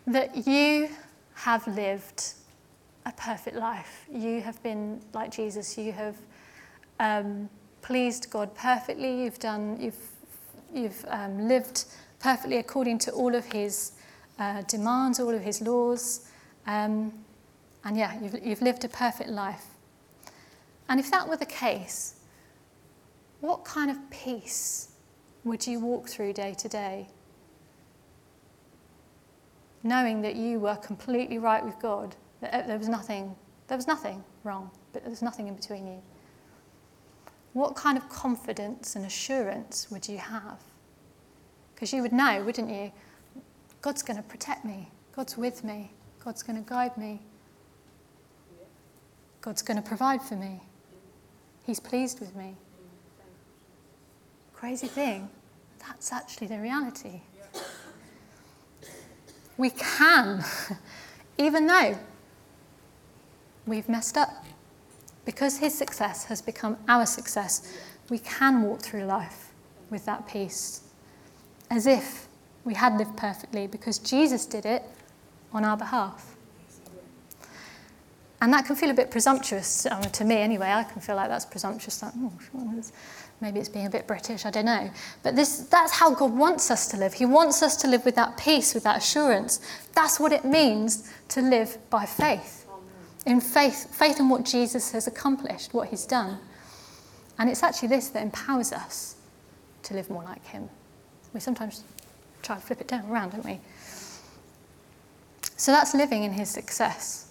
[0.09, 0.91] that you
[1.37, 2.35] have lived
[3.07, 4.05] a perfect life.
[4.13, 5.79] You have been like Jesus.
[5.79, 6.17] You have
[7.01, 7.49] um,
[7.81, 9.23] pleased God perfectly.
[9.23, 9.81] You've done.
[9.81, 10.11] You've
[10.75, 11.87] you've um, lived
[12.21, 13.93] perfectly according to all of His
[14.39, 16.28] uh, demands, all of His laws,
[16.69, 17.13] um,
[17.85, 19.65] and yeah, you've, you've lived a perfect life.
[20.89, 22.17] And if that were the case,
[23.41, 24.91] what kind of peace
[25.45, 27.09] would you walk through day to day?
[29.83, 33.35] Knowing that you were completely right with God, that uh, there was nothing,
[33.69, 36.03] there was nothing wrong, but there was nothing in between you.
[37.55, 40.61] What kind of confidence and assurance would you have?
[41.75, 42.93] Because you would know, wouldn't you?
[43.81, 44.91] God's going to protect me.
[45.17, 45.93] God's with me.
[46.29, 47.21] God's going to guide me.
[49.41, 50.61] God's going to provide for me.
[51.65, 52.55] He's pleased with me.
[54.53, 55.31] Crazy thing,
[55.79, 57.23] that's actually the reality.
[59.57, 60.45] We can,
[61.39, 61.97] even though
[63.67, 64.45] we've messed up,
[65.25, 67.75] because his success has become our success,
[68.11, 69.51] we can walk through life
[69.89, 70.83] with that peace
[71.71, 72.29] as if
[72.67, 74.83] we had lived perfectly because Jesus did it
[75.53, 76.37] on our behalf.
[78.41, 80.69] And that can feel a bit presumptuous um, to me anyway.
[80.69, 82.03] I can feel like that's presumptuous.
[82.03, 82.83] Like, oh,
[83.41, 84.91] maybe it's being a bit British, I don't know.
[85.23, 87.15] But this, that's how God wants us to live.
[87.15, 89.61] He wants us to live with that peace, with that assurance.
[89.95, 92.67] That's what it means to live by faith.
[93.27, 96.39] In faith, faith in what Jesus has accomplished, what he's done.
[97.39, 99.17] And it's actually this that empowers us
[99.85, 100.69] to live more like him.
[101.35, 101.83] We sometimes
[102.43, 103.61] try to flip it down around, don't we?
[105.59, 107.27] So that's living in his success.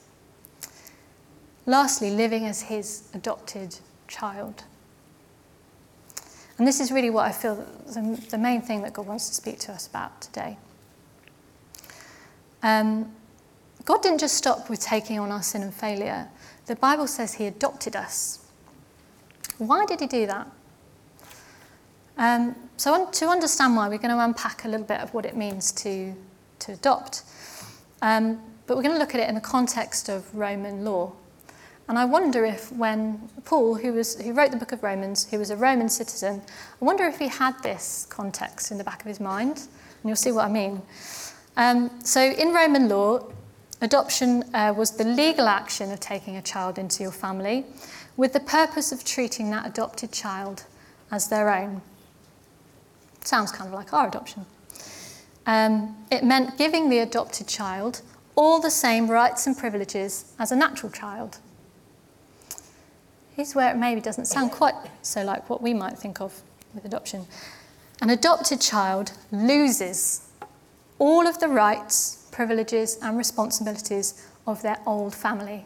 [1.66, 4.66] Lastly, living as his adopted child.
[6.58, 9.60] And this is really what I feel the, main thing that God wants to speak
[9.60, 10.58] to us about today.
[12.62, 13.14] Um,
[13.86, 16.28] God didn't just stop with taking on our sin and failure.
[16.66, 18.46] The Bible says He adopted us.
[19.58, 20.48] Why did He do that?
[22.18, 25.38] Um, so, to understand why, we're going to unpack a little bit of what it
[25.38, 26.14] means to,
[26.60, 27.24] to adopt.
[28.02, 31.14] Um, but we're going to look at it in the context of Roman law.
[31.88, 35.40] And I wonder if when Paul, who, was, who wrote the book of Romans, who
[35.40, 36.42] was a Roman citizen,
[36.82, 39.56] I wonder if he had this context in the back of his mind.
[39.58, 40.82] And you'll see what I mean.
[41.56, 43.26] Um, so in Roman law,
[43.82, 47.66] adoption uh, was the legal action of taking a child into your family
[48.18, 50.66] with the purpose of treating that adopted child
[51.10, 51.82] as their own.
[53.24, 54.46] Sounds kind of like our adoption.
[55.48, 58.02] Um, it meant giving the adopted child
[58.36, 61.38] all the same rights and privileges as a natural child.
[63.36, 66.42] Here's where it maybe doesn't sound quite so like what we might think of
[66.74, 67.26] with adoption.
[68.02, 70.28] An adopted child loses
[71.00, 75.66] all of the rights, privileges, and responsibilities of their old family.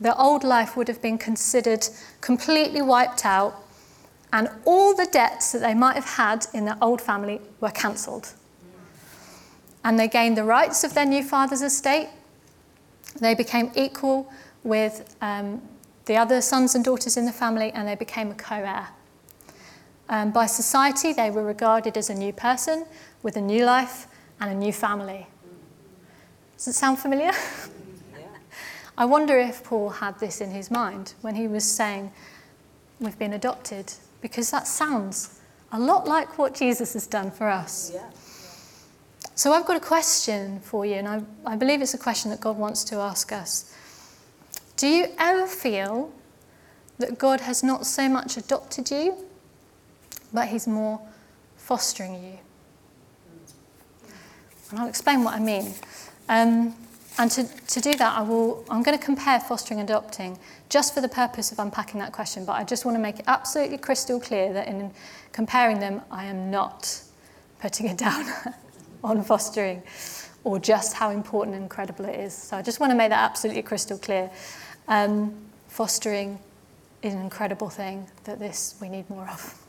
[0.00, 1.86] Their old life would have been considered
[2.20, 3.54] completely wiped out,
[4.32, 8.32] and all the debts that they might have had in their old family were cancelled.
[9.84, 12.08] And they gained the rights of their new father's estate.
[13.20, 14.30] They became equal
[14.64, 15.62] with um,
[16.06, 18.88] the other sons and daughters in the family, and they became a co heir.
[20.08, 22.84] Um, by society, they were regarded as a new person
[23.22, 24.06] with a new life
[24.40, 25.26] and a new family.
[26.56, 27.32] Does it sound familiar?
[28.98, 32.12] I wonder if Paul had this in his mind when he was saying,
[32.98, 33.92] We've been adopted,
[34.26, 35.38] because that sounds
[35.70, 37.92] a lot like what Jesus has done for us.
[37.94, 38.10] Yeah.
[39.36, 42.40] So I've got a question for you, and I, I believe it's a question that
[42.40, 43.72] God wants to ask us.
[44.76, 46.12] Do you ever feel
[46.98, 49.14] that God has not so much adopted you,
[50.32, 51.00] but He's more
[51.56, 52.38] fostering you?
[54.70, 55.72] And I'll explain what I mean.
[56.28, 56.74] Um,
[57.18, 60.94] and to, to do that, I will, I'm going to compare fostering and adopting just
[60.94, 63.78] for the purpose of unpacking that question, but I just want to make it absolutely
[63.78, 64.90] crystal clear that in
[65.32, 67.00] comparing them, I am not
[67.60, 68.26] putting it down
[69.02, 69.82] on fostering
[70.44, 72.34] or just how important and incredible it is.
[72.34, 74.30] So I just want to make that absolutely crystal clear.
[74.86, 75.34] Um,
[75.68, 76.38] fostering
[77.02, 79.62] is an incredible thing that this we need more of.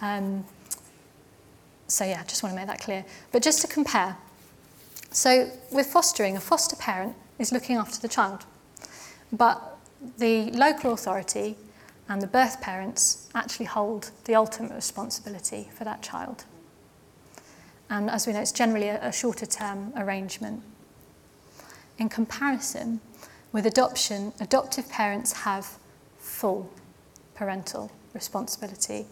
[0.00, 0.44] Um,
[1.88, 3.04] so yeah, just want to make that clear.
[3.32, 4.16] But just to compare,
[5.16, 8.44] so with fostering, a foster parent is looking after the child,
[9.32, 9.78] but
[10.18, 11.56] the local authority
[12.06, 16.44] and the birth parents actually hold the ultimate responsibility for that child.
[17.88, 20.62] And as we know, it's generally a, a shorter term arrangement.
[21.96, 23.00] In comparison,
[23.52, 25.78] with adoption, adoptive parents have
[26.18, 26.70] full
[27.34, 29.06] parental responsibility,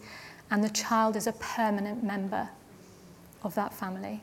[0.51, 2.49] and the child is a permanent member
[3.41, 4.21] of that family.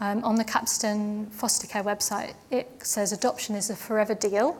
[0.00, 4.56] Um, on the Capstan foster care website, it says adoption is a forever deal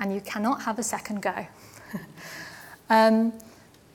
[0.00, 1.46] and you cannot have a second go.
[2.90, 3.32] um,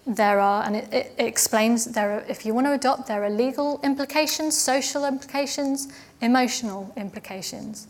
[0.07, 3.23] there are, and it, it, it explains there are, if you want to adopt, there
[3.23, 5.87] are legal implications, social implications,
[6.21, 7.87] emotional implications.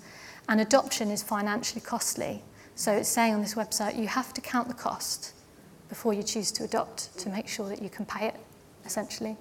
[0.47, 2.41] And adoption is financially costly.
[2.75, 5.33] So it's saying on this website you have to count the cost
[5.89, 8.35] before you choose to adopt to make sure that you can pay it,
[8.85, 9.37] essentially.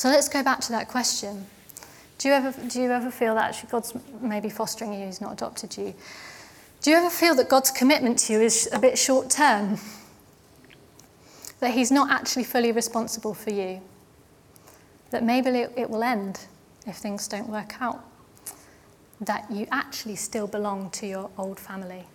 [0.00, 1.44] So let's go back to that question.
[2.16, 5.34] Do you ever, do you ever feel that actually God's maybe fostering you, He's not
[5.34, 5.92] adopted you?
[6.80, 9.76] Do you ever feel that God's commitment to you is a bit short term?
[11.58, 13.82] That He's not actually fully responsible for you?
[15.10, 16.46] That maybe it, will end
[16.86, 18.02] if things don't work out?
[19.20, 22.06] that you actually still belong to your old family.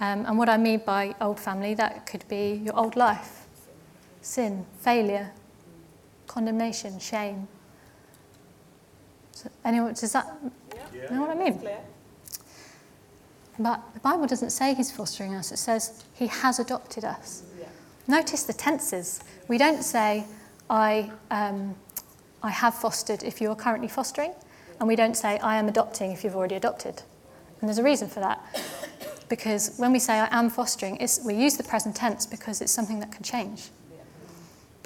[0.00, 3.46] Um, and what I mean by old family, that could be your old life,
[4.22, 5.30] sin, failure,
[6.28, 7.48] condemnation, shame.
[9.32, 10.32] So anyone, does that
[10.94, 11.14] yeah.
[11.14, 11.60] know what I mean?
[13.58, 17.42] But the Bible doesn't say he's fostering us, it says he has adopted us.
[17.58, 17.66] Yeah.
[18.06, 19.20] Notice the tenses.
[19.48, 20.24] We don't say,
[20.70, 21.74] I, um,
[22.42, 24.32] I have fostered if you are currently fostering.
[24.78, 27.02] And we don't say, I am adopting if you've already adopted.
[27.60, 28.40] And there's a reason for that.
[29.28, 33.00] Because when we say I am fostering, we use the present tense because it's something
[33.00, 33.70] that can change.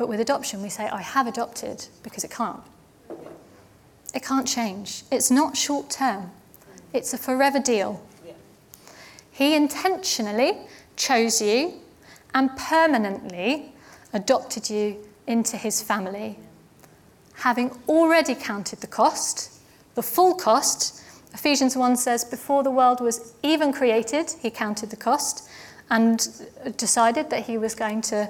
[0.03, 2.61] But with adoption, we say I have adopted because it can't.
[4.13, 5.05] It can't change.
[5.13, 6.33] It's not short term,
[6.93, 8.05] it's a forever deal.
[9.31, 10.59] He intentionally
[10.97, 11.75] chose you
[12.35, 13.75] and permanently
[14.13, 14.97] adopted you
[15.29, 16.37] into his family,
[17.35, 19.53] having already counted the cost,
[19.95, 21.01] the full cost.
[21.33, 25.49] Ephesians 1 says, Before the world was even created, he counted the cost
[25.91, 26.29] and
[26.77, 28.29] decided that he was going to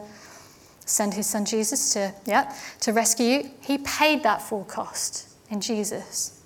[0.85, 3.51] send his son Jesus to, yeah, to rescue you.
[3.61, 6.41] He paid that full cost in Jesus.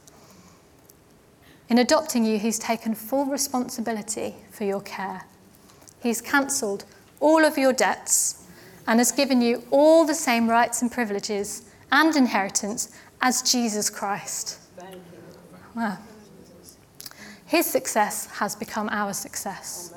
[1.69, 5.25] In adopting you, he's taken full responsibility for your care.
[6.03, 6.85] He's cancelled
[7.19, 8.45] all of your debts
[8.87, 14.59] and has given you all the same rights and privileges and inheritance as Jesus Christ.
[15.75, 15.99] Wow.
[17.47, 19.93] His success has become our success.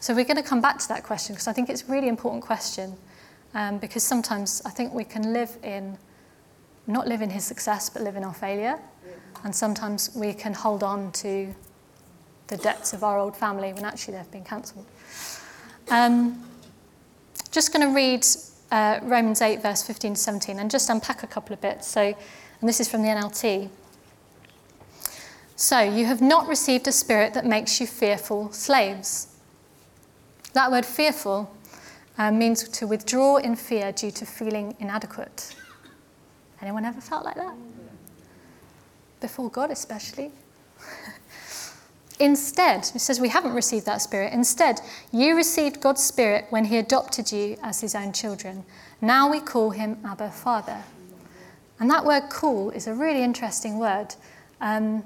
[0.00, 2.08] So we're going to come back to that question because I think it's a really
[2.08, 2.96] important question
[3.52, 5.98] um, because sometimes I think we can live in,
[6.86, 8.78] not live in his success, but live in our failure.
[9.44, 11.54] And sometimes we can hold on to
[12.46, 14.86] the debts of our old family when actually they've been cancelled.
[15.90, 16.44] Um,
[17.52, 18.24] just going to read
[18.70, 21.86] uh, Romans 8, verse 15 to 17, and just unpack a couple of bits.
[21.86, 23.68] So, and this is from the NLT.
[25.56, 29.29] So, you have not received a spirit that makes you fearful slaves
[30.52, 31.54] That word fearful
[32.18, 35.54] uh, means to withdraw in fear due to feeling inadequate.
[36.60, 37.54] Anyone ever felt like that?
[39.20, 40.30] Before God, especially.
[42.20, 44.32] Instead, it says we haven't received that spirit.
[44.34, 48.64] Instead, you received God's spirit when he adopted you as his own children.
[49.00, 50.82] Now we call him Abba Father.
[51.78, 54.14] And that word call is a really interesting word.
[54.60, 55.02] Um,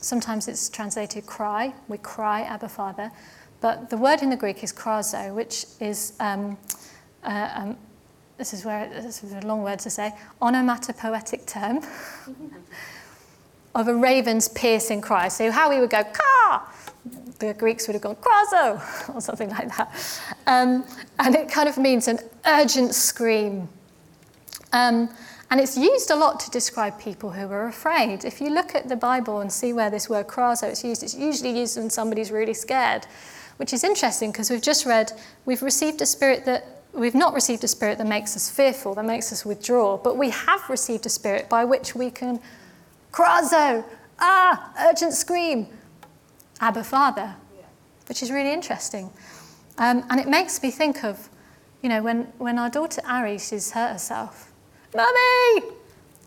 [0.00, 1.72] sometimes it's translated cry.
[1.86, 3.12] We cry Abba Father.
[3.60, 6.56] But the word in the Greek is krazo, which is, um,
[7.24, 7.76] uh, um,
[8.36, 11.80] this is where, is a long word to say, onomatopoetic term.
[13.74, 15.28] of a raven's piercing cry.
[15.28, 16.68] So how we would go, ka,
[17.38, 20.20] the Greeks would have gone, krazo, or something like that.
[20.46, 20.84] Um,
[21.18, 23.68] and it kind of means an urgent scream.
[24.72, 25.08] Um,
[25.50, 28.24] and it's used a lot to describe people who are afraid.
[28.24, 31.14] If you look at the Bible and see where this word krazo is used, it's
[31.14, 33.06] usually used when somebody's really scared,
[33.58, 35.12] which is interesting because we've just read,
[35.44, 39.04] we've received a spirit that we've not received a spirit that makes us fearful, that
[39.04, 42.40] makes us withdraw, but we have received a spirit by which we can
[43.12, 43.84] Krazo!
[44.18, 44.72] Ah!
[44.90, 45.66] Urgent scream!
[46.60, 47.34] Abba Father,
[48.08, 49.10] which is really interesting.
[49.78, 51.28] Um, and it makes me think of,
[51.82, 54.52] you know, when, when our daughter Ari, she's hurt herself.
[54.94, 55.68] Mummy!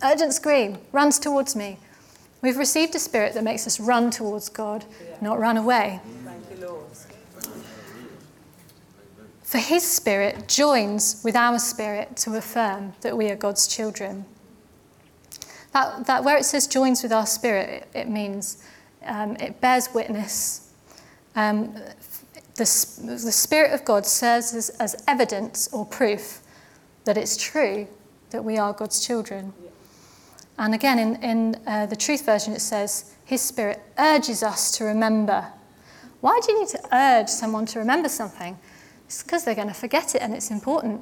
[0.03, 1.77] Urgent scream, runs towards me.
[2.41, 5.17] We've received a spirit that makes us run towards God, yeah.
[5.21, 6.01] not run away
[6.51, 6.85] you, Lord.
[9.51, 14.23] For his spirit joins with our spirit to affirm that we are God's children.
[15.73, 18.63] That, that where it says joins with our spirit, it, it means
[19.05, 20.71] um, it bears witness.
[21.35, 21.73] Um,
[22.55, 22.63] the,
[23.03, 26.39] the Spirit of God serves as, as evidence or proof
[27.03, 27.87] that it's true
[28.29, 29.51] that we are God's children.
[30.57, 34.85] And again, in, in uh, the truth version, it says, His Spirit urges us to
[34.85, 35.45] remember.
[36.21, 38.57] Why do you need to urge someone to remember something?
[39.11, 41.01] It's because they're going to forget it and it's important.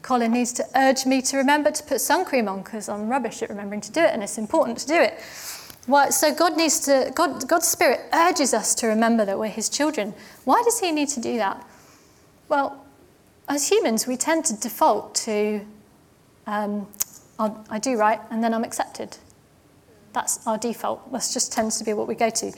[0.00, 3.42] Colin needs to urge me to remember to put sun cream on because I'm rubbish
[3.42, 5.20] at remembering to do it and it's important to do it.
[5.86, 9.68] Well, so God needs to, God, God's Spirit urges us to remember that we're His
[9.68, 10.14] children.
[10.44, 11.62] Why does He need to do that?
[12.48, 12.86] Well,
[13.50, 15.60] as humans, we tend to default to,
[16.46, 16.86] um,
[17.38, 19.18] i do right and then I'm accepted.
[20.14, 21.12] That's our default.
[21.12, 22.50] That just tends to be what we go to.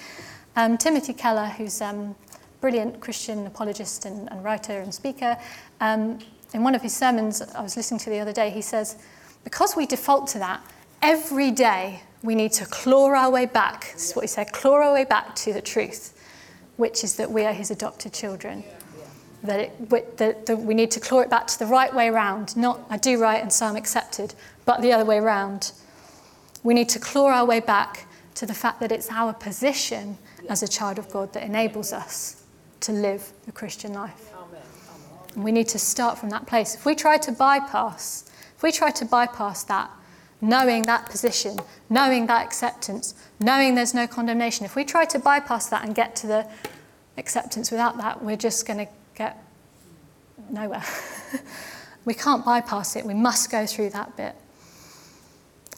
[0.54, 2.14] Um, Timothy Keller, who's um,
[2.64, 5.36] brilliant Christian apologist and, and writer and speaker,
[5.82, 6.18] um,
[6.54, 8.96] in one of his sermons I was listening to the other day, he says,
[9.44, 10.64] because we default to that,
[11.02, 13.92] every day we need to claw our way back.
[13.92, 16.18] This is what he said claw our way back to the truth,
[16.78, 18.64] which is that we are his adopted children.
[19.42, 22.56] That, it, that, that we need to claw it back to the right way round,
[22.56, 24.34] not I do right and so I'm accepted,
[24.64, 25.72] but the other way round.
[26.62, 28.06] We need to claw our way back
[28.36, 30.16] to the fact that it's our position
[30.48, 32.40] as a child of God that enables us
[32.84, 34.32] to live the Christian life.
[35.34, 36.74] And we need to start from that place.
[36.74, 39.90] If we try to bypass, if we try to bypass that,
[40.40, 41.58] knowing that position,
[41.90, 46.14] knowing that acceptance, knowing there's no condemnation, if we try to bypass that and get
[46.16, 46.46] to the
[47.16, 49.42] acceptance without that, we're just going to get
[50.50, 50.84] nowhere.
[52.04, 53.04] we can't bypass it.
[53.04, 54.36] We must go through that bit.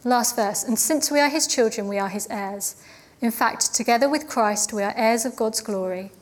[0.04, 0.64] Last verse.
[0.64, 2.76] And since we are his children, we are his heirs.
[3.20, 6.12] In fact, together with Christ, we are heirs of God's glory.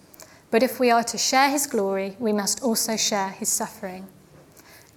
[0.55, 4.07] But if we are to share his glory, we must also share his suffering.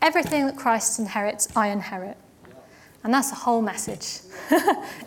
[0.04, 2.16] Everything that Christ inherits, I inherit.
[3.04, 4.20] And that's a whole message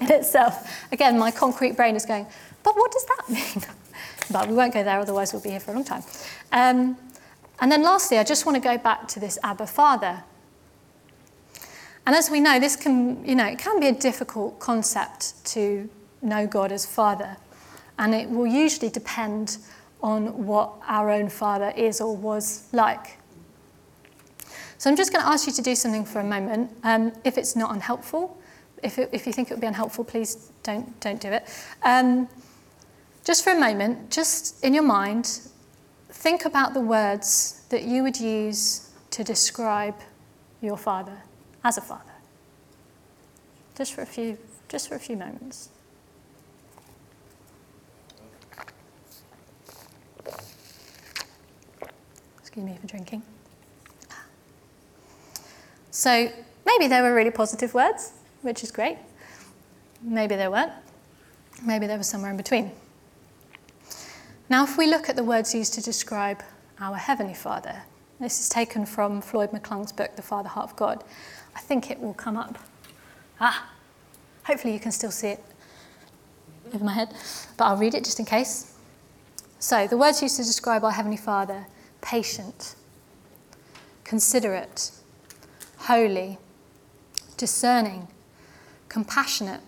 [0.00, 0.88] in itself.
[0.90, 2.26] Again, my concrete brain is going,
[2.64, 3.64] but what does that mean?
[4.32, 6.02] but we won't go there, otherwise, we'll be here for a long time.
[6.50, 6.96] Um,
[7.60, 10.24] and then lastly, I just want to go back to this Abba Father.
[12.08, 15.88] And as we know, this can, you know, it can be a difficult concept to
[16.22, 17.36] know God as Father.
[18.00, 19.58] And it will usually depend
[20.02, 23.18] on what our own Father is or was like.
[24.78, 26.70] So I'm just going to ask you to do something for a moment.
[26.84, 28.38] Um, if it's not unhelpful,
[28.82, 31.46] if, it, if you think it would be unhelpful, please don't, don't do it.
[31.82, 32.28] Um,
[33.24, 35.40] just for a moment, just in your mind,
[36.08, 39.96] think about the words that you would use to describe
[40.62, 41.18] your father
[41.62, 42.04] as a father.
[43.76, 44.38] Just for a few,
[44.68, 45.68] just for a few moments.
[52.64, 53.22] Me for drinking.
[55.90, 56.30] So
[56.64, 58.98] maybe they were really positive words, which is great.
[60.02, 60.72] Maybe they weren't.
[61.62, 62.70] Maybe they were somewhere in between.
[64.48, 66.42] Now, if we look at the words used to describe
[66.80, 67.82] our Heavenly Father,
[68.18, 71.04] this is taken from Floyd McClung's book, The Father Heart of God.
[71.54, 72.58] I think it will come up.
[73.40, 73.70] Ah,
[74.44, 75.44] hopefully you can still see it
[76.74, 77.14] over my head,
[77.56, 78.76] but I'll read it just in case.
[79.58, 81.66] So, the words used to describe our Heavenly Father
[82.00, 82.74] patient,
[84.04, 84.90] considerate,
[85.78, 86.38] holy,
[87.36, 88.08] discerning,
[88.88, 89.60] compassionate,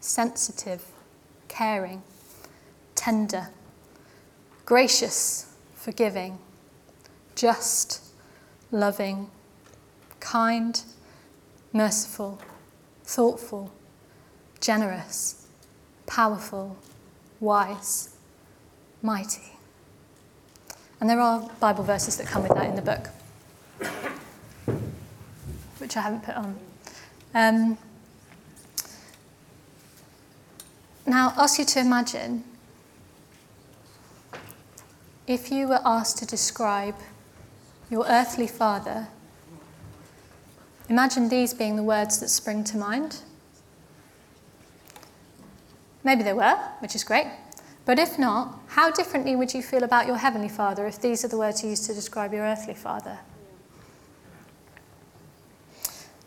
[0.00, 0.84] sensitive,
[1.48, 2.02] caring,
[2.94, 3.48] tender
[4.70, 6.38] gracious, forgiving,
[7.34, 8.04] just,
[8.70, 9.28] loving,
[10.20, 10.80] kind,
[11.72, 12.38] merciful,
[13.02, 13.72] thoughtful,
[14.60, 15.44] generous,
[16.06, 16.76] powerful,
[17.40, 18.10] wise,
[19.02, 19.58] mighty.
[21.00, 23.08] And there are Bible verses that come with that in the book,
[25.78, 26.58] which I haven't put on.
[27.34, 27.78] Um,
[31.06, 32.44] now, ask you to imagine
[35.26, 36.96] if you were asked to describe
[37.88, 39.08] your earthly father,
[40.88, 43.22] imagine these being the words that spring to mind.
[46.04, 47.26] Maybe they were, which is great.
[47.90, 51.28] But if not, how differently would you feel about your heavenly father if these are
[51.28, 53.18] the words you used to describe your earthly father?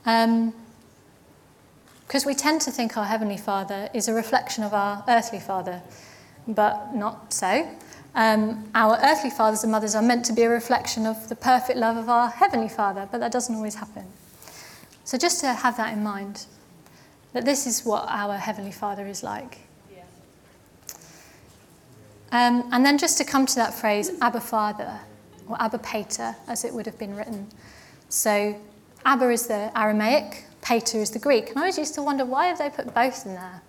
[0.03, 0.53] Because um,
[2.25, 5.81] we tend to think our heavenly father is a reflection of our earthly father,
[6.49, 7.65] but not so.
[8.13, 11.79] Um, our earthly fathers and mothers are meant to be a reflection of the perfect
[11.79, 14.03] love of our heavenly Father, but that doesn't always happen.
[15.05, 16.45] So just to have that in mind,
[17.31, 19.62] that this is what our heavenly Father is like.
[22.33, 24.99] Um, and then just to come to that phrase, Abba Father,
[25.47, 27.47] or Abba Pater, as it would have been written.
[28.09, 28.59] So
[29.05, 31.49] Abba is the Aramaic, Pater is the Greek.
[31.49, 33.61] And I always used to wonder why have they put both in there?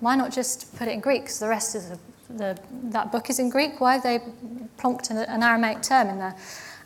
[0.00, 1.24] Why not just put it in Greek?
[1.24, 1.92] Because the rest is
[2.30, 3.78] the, that book is in Greek.
[3.78, 4.20] Why have they
[4.78, 6.34] plonked an, an Aramaic term in there?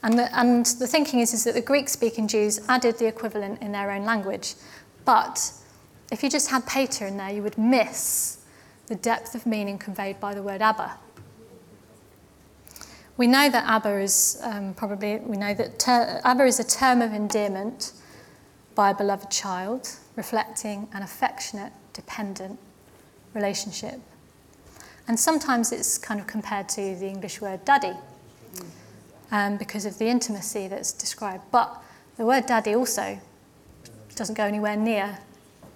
[0.03, 3.63] And the, and the thinking is, is that the Greek speaking Jews added the equivalent
[3.63, 4.55] in their own language.
[5.05, 5.53] But
[6.11, 8.44] if you just had pater in there, you would miss
[8.87, 10.99] the depth of meaning conveyed by the word Abba.
[13.17, 17.01] We know that Abba is um, probably, we know that ter- Abba is a term
[17.01, 17.93] of endearment
[18.75, 22.59] by a beloved child, reflecting an affectionate, dependent
[23.35, 24.01] relationship
[25.07, 27.93] and sometimes it's kind of compared to the English word daddy
[29.31, 31.45] um, because of the intimacy that's described.
[31.51, 31.83] But
[32.17, 33.19] the word daddy also
[34.15, 35.19] doesn't go anywhere near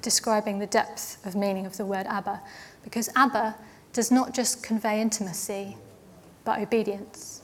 [0.00, 2.40] describing the depth of meaning of the word Abba
[2.88, 3.54] because Abba
[3.92, 5.76] does not just convey intimacy
[6.42, 7.42] but obedience.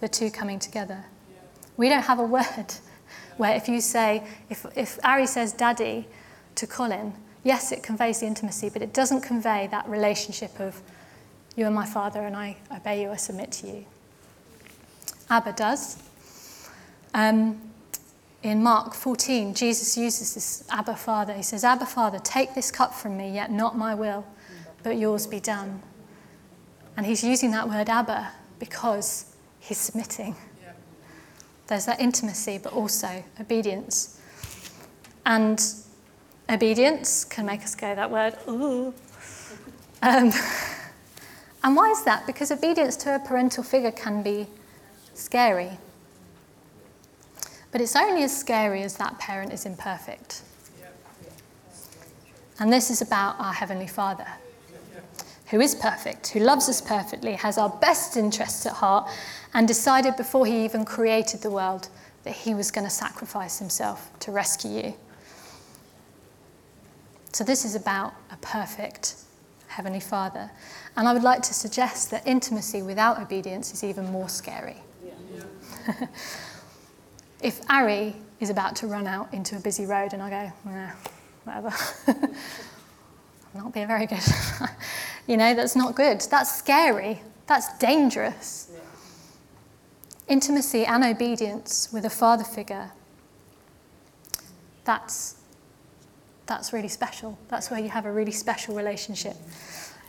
[0.00, 1.04] The two coming together.
[1.76, 2.72] We don't have a word
[3.36, 6.08] where if you say, if, if Ari says daddy
[6.54, 7.12] to Colin,
[7.44, 10.80] yes, it conveys the intimacy, but it doesn't convey that relationship of
[11.56, 13.84] you are my father and I obey you, I submit to you.
[15.28, 16.02] Abba does.
[17.12, 17.60] Um,
[18.42, 21.32] in Mark 14, Jesus uses this Abba Father.
[21.32, 24.24] He says, Abba Father, take this cup from me, yet not my will,
[24.82, 25.82] but yours be done.
[26.96, 30.36] And he's using that word Abba because he's submitting.
[31.66, 34.20] There's that intimacy, but also obedience.
[35.26, 35.60] And
[36.50, 38.94] Obedience can make us go that word, ooh.
[40.00, 40.32] Um,
[41.62, 42.26] and why is that?
[42.26, 44.46] Because obedience to a parental figure can be
[45.12, 45.72] scary.
[47.70, 50.42] But it's only as scary as that parent is imperfect.
[52.60, 54.26] And this is about our Heavenly Father,
[55.50, 59.08] who is perfect, who loves us perfectly, has our best interests at heart,
[59.54, 61.88] and decided before he even created the world
[62.24, 64.94] that he was going to sacrifice himself to rescue you.
[67.32, 69.14] So, this is about a perfect
[69.68, 70.50] Heavenly Father.
[70.96, 74.78] And I would like to suggest that intimacy without obedience is even more scary.
[75.04, 76.06] Yeah.
[77.40, 80.90] if Ari is about to run out into a busy road and I go, nah,
[81.44, 81.74] whatever,
[82.06, 82.34] I'm
[83.54, 84.22] not being very good.
[85.26, 86.20] you know, that's not good.
[86.30, 87.22] That's scary.
[87.46, 88.70] That's dangerous.
[88.72, 88.80] Yeah.
[90.28, 92.92] Intimacy and obedience with a father figure,
[94.84, 95.36] that's
[96.48, 97.38] that's really special.
[97.48, 99.36] That's where you have a really special relationship.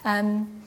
[0.06, 0.64] Um,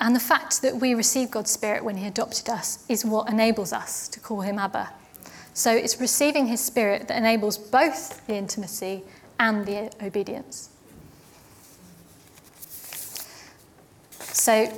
[0.00, 3.72] and the fact that we receive God's Spirit when He adopted us is what enables
[3.72, 4.90] us to call Him Abba.
[5.58, 9.02] So it's receiving His Spirit that enables both the intimacy
[9.40, 10.70] and the obedience.
[14.20, 14.72] So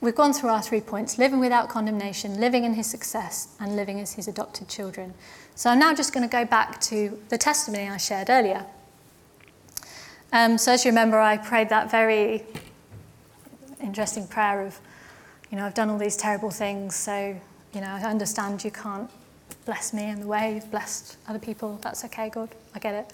[0.00, 4.00] we've gone through our three points living without condemnation, living in His success, and living
[4.00, 5.14] as His adopted children.
[5.54, 8.66] So I'm now just going to go back to the testimony I shared earlier.
[10.32, 12.42] Um, so as you remember, I prayed that very
[13.80, 14.80] interesting prayer of,
[15.52, 17.36] you know, I've done all these terrible things, so,
[17.72, 19.08] you know, I understand you can't
[19.70, 21.78] bless me in the way you've blessed other people.
[21.80, 22.48] That's okay, God.
[22.74, 23.12] I get it.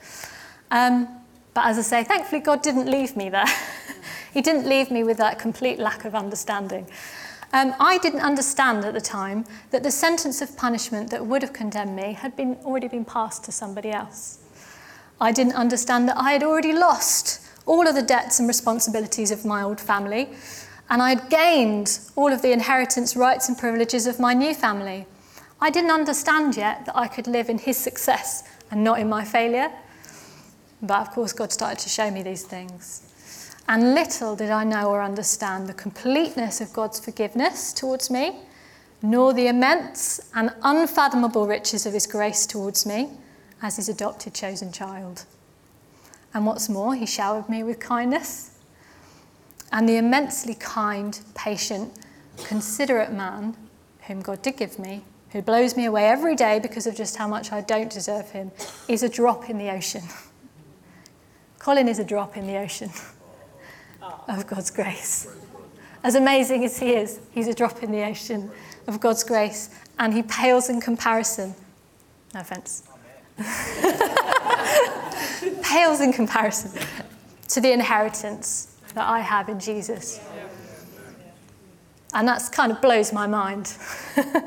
[0.70, 1.07] Um,
[1.52, 3.44] but as I say, thankfully, God didn't leave me there.
[4.32, 6.86] he didn't leave me with that complete lack of understanding.
[7.52, 11.52] Um, I didn't understand at the time that the sentence of punishment that would have
[11.52, 14.38] condemned me had been, already been passed to somebody else.
[15.20, 19.44] I didn't understand that I had already lost all of the debts and responsibilities of
[19.44, 20.30] my old family,
[20.88, 25.04] and I had gained all of the inheritance rights and privileges of my new family.
[25.61, 29.24] I didn't understand yet that I could live in his success and not in my
[29.24, 29.70] failure.
[30.82, 33.54] But of course, God started to show me these things.
[33.68, 38.36] And little did I know or understand the completeness of God's forgiveness towards me,
[39.02, 43.11] nor the immense and unfathomable riches of his grace towards me
[43.62, 45.24] as his adopted chosen child.
[46.34, 48.59] And what's more, he showered me with kindness.
[49.72, 51.92] And the immensely kind, patient,
[52.44, 53.57] considerate man
[54.02, 57.29] whom God did give me, who blows me away every day because of just how
[57.29, 58.51] much I don't deserve him,
[58.89, 60.03] is a drop in the ocean.
[61.59, 62.91] Colin is a drop in the ocean
[64.03, 64.22] ah.
[64.29, 65.29] of God's grace.
[66.05, 68.51] As amazing as he is, he's a drop in the ocean
[68.87, 71.55] of God's grace, and he pales in comparison.
[72.33, 72.85] No offense.
[75.62, 76.70] pales in comparison
[77.49, 80.20] to the inheritance that I have in Jesus.
[82.14, 83.74] And that kind of blows my mind.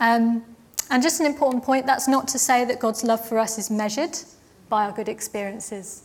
[0.00, 0.44] um,
[0.90, 3.70] and just an important point that's not to say that God's love for us is
[3.70, 4.16] measured
[4.68, 6.02] by our good experiences.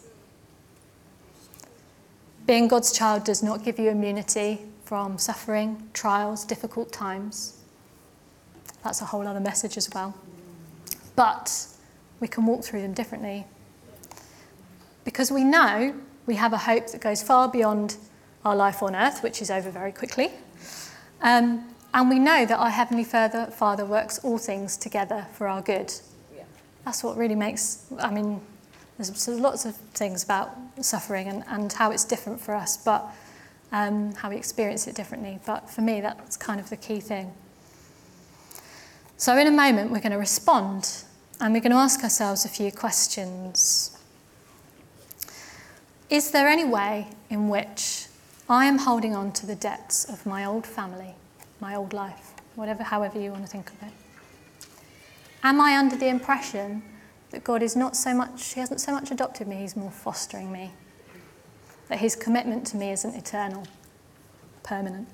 [2.45, 7.59] Being God's child does not give you immunity from suffering, trials, difficult times.
[8.83, 10.15] That's a whole other message as well.
[11.15, 11.67] But
[12.19, 13.45] we can walk through them differently.
[15.05, 15.93] Because we know
[16.25, 17.97] we have a hope that goes far beyond
[18.43, 20.31] our life on earth, which is over very quickly.
[21.21, 25.61] Um, and we know that our Heavenly Father, Father works all things together for our
[25.61, 25.93] good.
[26.35, 26.43] Yeah.
[26.85, 28.41] That's what really makes, I mean,
[28.97, 33.05] there's, there's lots of things about suffering and, and how it's different for us, but
[33.71, 35.39] um, how we experience it differently.
[35.45, 37.33] But for me, that's kind of the key thing.
[39.17, 41.03] So, in a moment, we're going to respond
[41.39, 43.97] and we're going to ask ourselves a few questions.
[46.09, 48.07] Is there any way in which
[48.49, 51.15] I am holding on to the debts of my old family,
[51.61, 53.93] my old life, whatever, however you want to think of it?
[55.43, 56.83] Am I under the impression
[57.29, 60.51] that God is not so much, He hasn't so much adopted me, He's more fostering
[60.51, 60.71] me?
[61.87, 63.63] That His commitment to me isn't eternal,
[64.63, 65.07] permanent?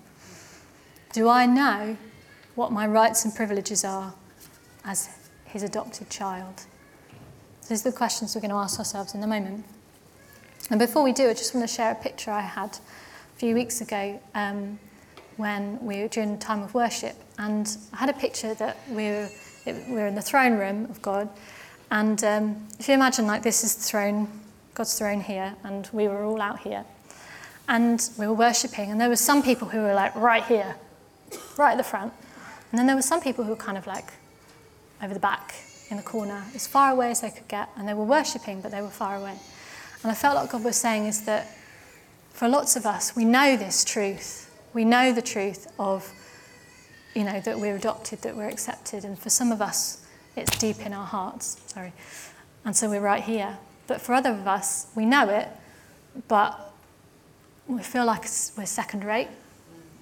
[1.13, 1.97] Do I know
[2.55, 4.13] what my rights and privileges are
[4.83, 5.09] as
[5.45, 6.63] his adopted child?
[7.69, 9.65] These are the questions we're going to ask ourselves in a moment.
[10.69, 13.55] And before we do, I just want to share a picture I had a few
[13.55, 14.79] weeks ago um,
[15.37, 17.15] when we were during a time of worship.
[17.37, 19.29] And I had a picture that we were,
[19.65, 21.29] we were in the throne room of God.
[21.89, 24.27] And um, if you imagine, like, this is the throne,
[24.73, 26.83] God's throne here, and we were all out here.
[27.69, 30.75] And we were worshipping, and there were some people who were like right here,
[31.57, 32.13] right at the front.
[32.71, 34.11] And then there were some people who were kind of like
[35.01, 35.53] over the back
[35.89, 38.71] in the corner, as far away as they could get, and they were worshipping, but
[38.71, 39.37] they were far away.
[40.03, 41.47] And I felt like God was saying is that
[42.31, 44.46] for lots of us, we know this truth.
[44.77, 46.13] We know the truth of,
[47.15, 50.05] you know, that we're adopted, that we're accepted, and for some of us,
[50.35, 51.59] it's deep in our hearts.
[51.65, 51.93] Sorry.
[52.63, 53.57] And so we're right here.
[53.87, 55.47] But for other of us, we know it,
[56.27, 56.75] but
[57.65, 58.25] we feel like
[58.55, 59.29] we're second rate,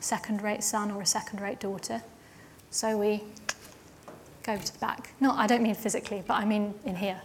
[0.02, 2.02] second rate son or a second rate daughter.
[2.70, 3.24] So we
[4.44, 5.14] go to the back.
[5.22, 7.22] No, I don't mean physically, but I mean in here.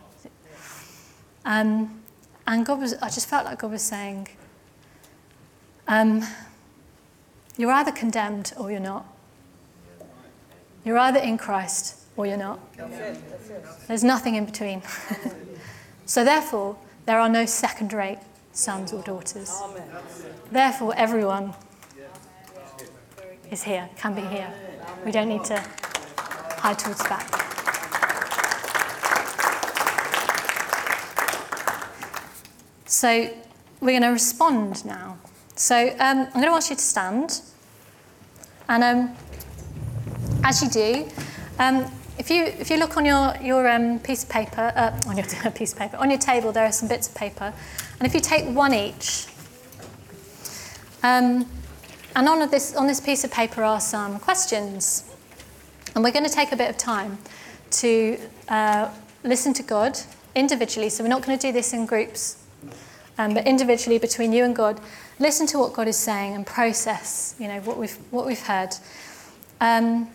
[1.44, 2.00] Um,
[2.46, 4.28] and God was, I just felt like God was saying,
[5.88, 6.22] um,
[7.60, 9.04] you're either condemned or you're not.
[10.82, 12.58] You're either in Christ or you're not.
[13.86, 14.80] There's nothing in between.
[16.06, 18.18] so, therefore, there are no second rate
[18.52, 19.62] sons or daughters.
[20.50, 21.52] Therefore, everyone
[23.50, 24.50] is here, can be here.
[25.04, 25.62] We don't need to
[26.56, 27.28] hide towards the back.
[32.86, 33.30] So,
[33.82, 35.18] we're going to respond now.
[35.56, 37.42] So, um, I'm going to ask you to stand.
[38.70, 39.16] And um,
[40.44, 41.08] as you do,
[41.58, 45.16] um, if you, if you look on your, your um, piece of paper, uh, on
[45.16, 47.52] your piece of paper, on your table, there are some bits of paper.
[47.98, 49.26] And if you take one each,
[51.02, 51.50] um,
[52.14, 55.02] and on this, on this piece of paper are some questions.
[55.96, 57.18] And we're going to take a bit of time
[57.72, 58.88] to uh,
[59.24, 59.98] listen to God
[60.36, 60.90] individually.
[60.90, 62.40] So we're not going to do this in groups,
[63.18, 64.80] um, but individually between you and God.
[65.20, 68.70] Listen to what God is saying and process, you know, what we've, what we've heard.
[69.60, 70.08] Um,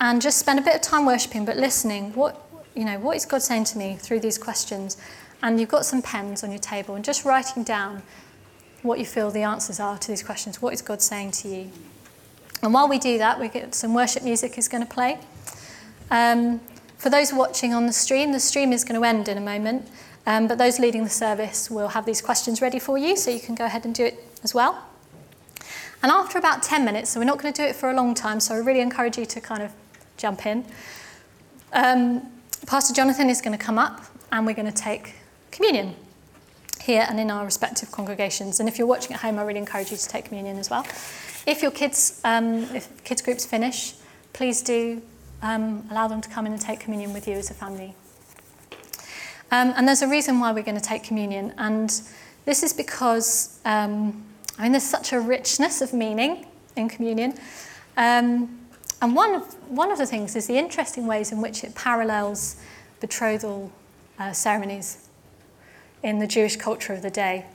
[0.00, 2.12] and just spend a bit of time worshiping, but listening.
[2.14, 2.44] What,
[2.74, 4.96] you know, what is God saying to me through these questions?
[5.44, 8.02] And you've got some pens on your table and just writing down
[8.82, 10.60] what you feel the answers are to these questions.
[10.60, 11.70] What is God saying to you?
[12.62, 15.18] And while we do that, we get some worship music is going to play.
[16.10, 16.60] Um,
[16.98, 19.88] for those watching on the stream, the stream is going to end in a moment.
[20.26, 23.40] Um, but those leading the service will have these questions ready for you, so you
[23.40, 24.84] can go ahead and do it as well.
[26.02, 28.14] And after about 10 minutes, so we're not going to do it for a long
[28.14, 29.72] time, so I really encourage you to kind of
[30.16, 30.64] jump in.
[31.72, 32.30] Um,
[32.66, 35.14] Pastor Jonathan is going to come up and we're going to take
[35.50, 35.94] communion
[36.80, 38.60] here and in our respective congregations.
[38.60, 40.86] And if you're watching at home, I really encourage you to take communion as well.
[41.46, 43.94] If your kids, um, if kids groups finish,
[44.32, 45.02] please do
[45.42, 47.94] um, allow them to come in and take communion with you as a family.
[49.50, 51.90] Um, and there's a reason why we're going to take communion, and
[52.44, 54.24] this is because um,
[54.58, 56.46] I mean there's such a richness of meaning
[56.76, 57.34] in communion.
[57.96, 58.58] Um,
[59.02, 62.56] and one of, one of the things is the interesting ways in which it parallels
[63.00, 63.72] betrothal
[64.18, 65.08] uh, ceremonies
[66.02, 67.46] in the Jewish culture of the day.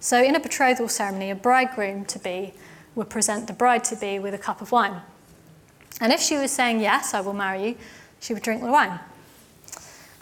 [0.00, 2.54] So, in a betrothal ceremony, a bridegroom to be
[2.94, 5.02] would present the bride to be with a cup of wine.
[6.00, 7.76] And if she was saying, Yes, I will marry you,
[8.20, 9.00] she would drink the wine.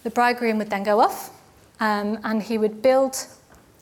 [0.04, 1.30] The bridegroom would then go off
[1.80, 3.26] um, and he would build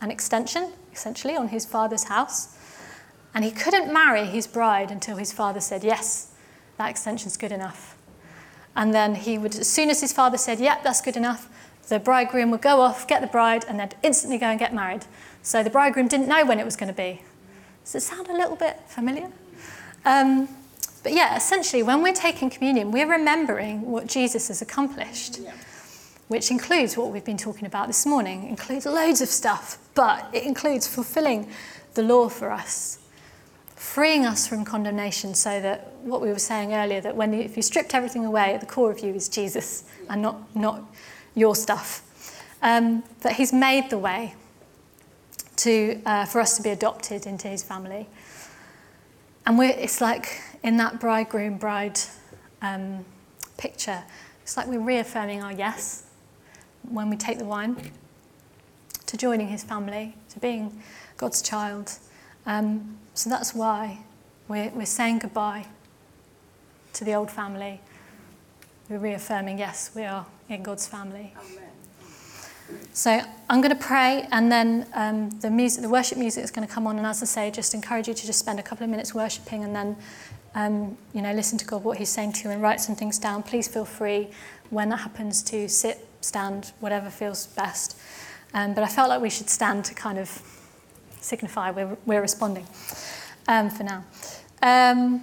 [0.01, 2.57] an extension, essentially, on his father's house.
[3.35, 6.33] And he couldn't marry his bride until his father said, Yes,
[6.79, 7.97] that extension's good enough.
[8.75, 11.49] And then he would, as soon as his father said, yep, that's good enough,
[11.89, 15.05] the bridegroom would go off, get the bride, and then instantly go and get married.
[15.43, 17.23] So the bridegroom didn't know when it was going to be.
[17.85, 19.31] Does it sound a little bit familiar?
[20.05, 20.49] Um,
[21.03, 25.53] but yeah, essentially, when we're taking communion, we're remembering what Jesus has accomplished, yeah.
[26.33, 30.45] Which includes what we've been talking about this morning, includes loads of stuff, but it
[30.45, 31.47] includes fulfilling
[31.93, 32.99] the law for us
[33.77, 37.63] freeing us from condemnation so that what we were saying earlier that when if you
[37.63, 40.81] stripped everything away at the core of you is jesus and not, not
[41.35, 42.01] your stuff.
[42.63, 44.37] Um, that he's made the way
[45.57, 48.07] to, uh, for us to be adopted into his family.
[49.45, 51.99] And it's like in that bridegroom bride
[52.63, 53.05] um,
[53.59, 54.05] picture
[54.43, 56.05] it's like we're reaffirming our yes
[56.89, 57.77] when we take the wine
[59.07, 60.83] to joining his family to being
[61.17, 61.99] god's child
[62.47, 63.99] um, so that's why
[64.49, 65.67] we're, we're saying goodbye
[66.95, 67.81] to the old family.
[68.89, 71.35] We're reaffirming, yes, we are in God's family.
[71.39, 71.69] Amen.
[72.93, 73.21] So
[73.51, 76.73] I'm going to pray, and then um, the music, the worship music is going to
[76.73, 76.97] come on.
[76.97, 79.63] And as I say, just encourage you to just spend a couple of minutes worshiping,
[79.63, 79.97] and then
[80.55, 83.19] um, you know listen to God what He's saying to you, and write some things
[83.19, 83.43] down.
[83.43, 84.29] Please feel free
[84.71, 87.99] when that happens to sit, stand, whatever feels best.
[88.55, 90.43] Um, but I felt like we should stand to kind of
[91.21, 92.67] signify we're, we're responding
[93.49, 94.05] um, for now.
[94.63, 95.23] Um,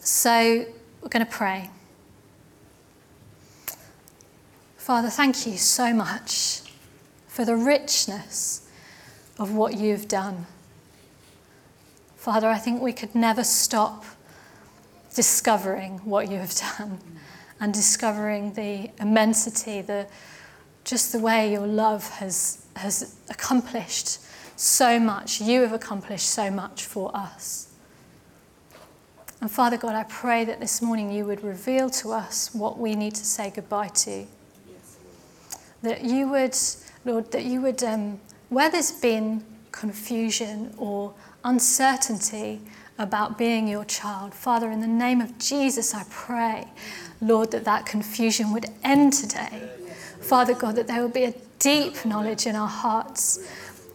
[0.00, 0.64] so
[1.02, 1.70] we're going to pray.
[4.76, 6.62] Father, thank you so much
[7.26, 8.68] for the richness
[9.38, 10.46] of what you've done.
[12.16, 14.04] Father, I think we could never stop
[15.14, 17.00] discovering what you have done
[17.60, 20.06] and discovering the immensity, the,
[20.84, 24.20] just the way your love has, has accomplished
[24.56, 25.40] so much.
[25.40, 27.72] You have accomplished so much for us.
[29.40, 32.94] And Father God, I pray that this morning you would reveal to us what we
[32.94, 34.26] need to say goodbye to.
[35.82, 36.56] that you would,
[37.04, 42.60] Lord, that you would, um, where there's been confusion or uncertainty
[42.98, 46.68] about being your child, Father, in the name of Jesus, I pray,
[47.20, 49.68] Lord, that that confusion would end today.
[50.20, 53.38] Father God, that there will be a deep knowledge in our hearts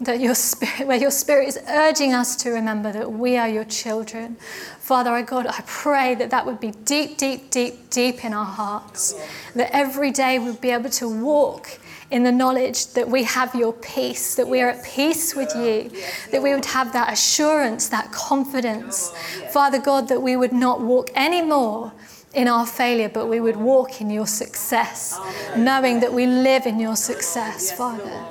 [0.01, 3.63] that your spirit, where your spirit is urging us to remember that we are your
[3.65, 4.35] children.
[4.79, 8.45] Father, I God, I pray that that would be deep, deep, deep, deep in our
[8.45, 9.13] hearts.
[9.55, 11.79] That every day we'd be able to walk
[12.11, 15.89] in the knowledge that we have your peace, that we are at peace with you,
[16.31, 19.11] that we would have that assurance, that confidence.
[19.51, 21.93] Father God, that we would not walk anymore
[22.33, 25.19] in our failure, but we would walk in your success,
[25.55, 28.25] knowing that we live in your success, Father.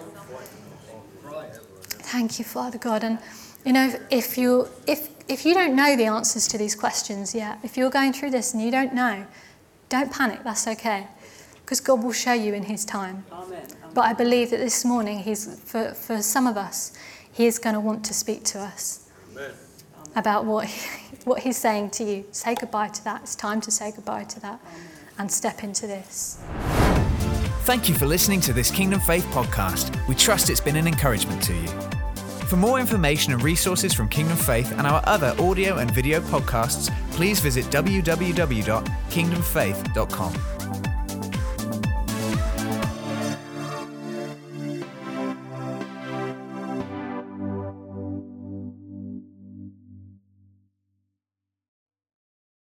[1.89, 3.05] Thank you, Father God.
[3.05, 3.19] And
[3.65, 7.59] you know, if you if if you don't know the answers to these questions yet,
[7.63, 9.27] if you're going through this and you don't know,
[9.89, 10.41] don't panic.
[10.43, 11.07] That's okay,
[11.71, 13.25] because God will show you in His time.
[13.31, 13.63] Amen.
[13.95, 16.93] But I believe that this morning, He's for for some of us,
[17.33, 19.53] He is going to want to speak to us Amen.
[20.17, 22.25] about what he, what He's saying to you.
[22.33, 23.23] Say goodbye to that.
[23.23, 24.89] It's time to say goodbye to that, Amen.
[25.19, 26.43] and step into this.
[27.67, 29.97] Thank you for listening to this Kingdom Faith podcast.
[30.09, 31.69] We trust it's been an encouragement to you.
[32.49, 36.91] For more information and resources from Kingdom Faith and our other audio and video podcasts,
[37.13, 40.60] please visit www.kingdomfaith.com.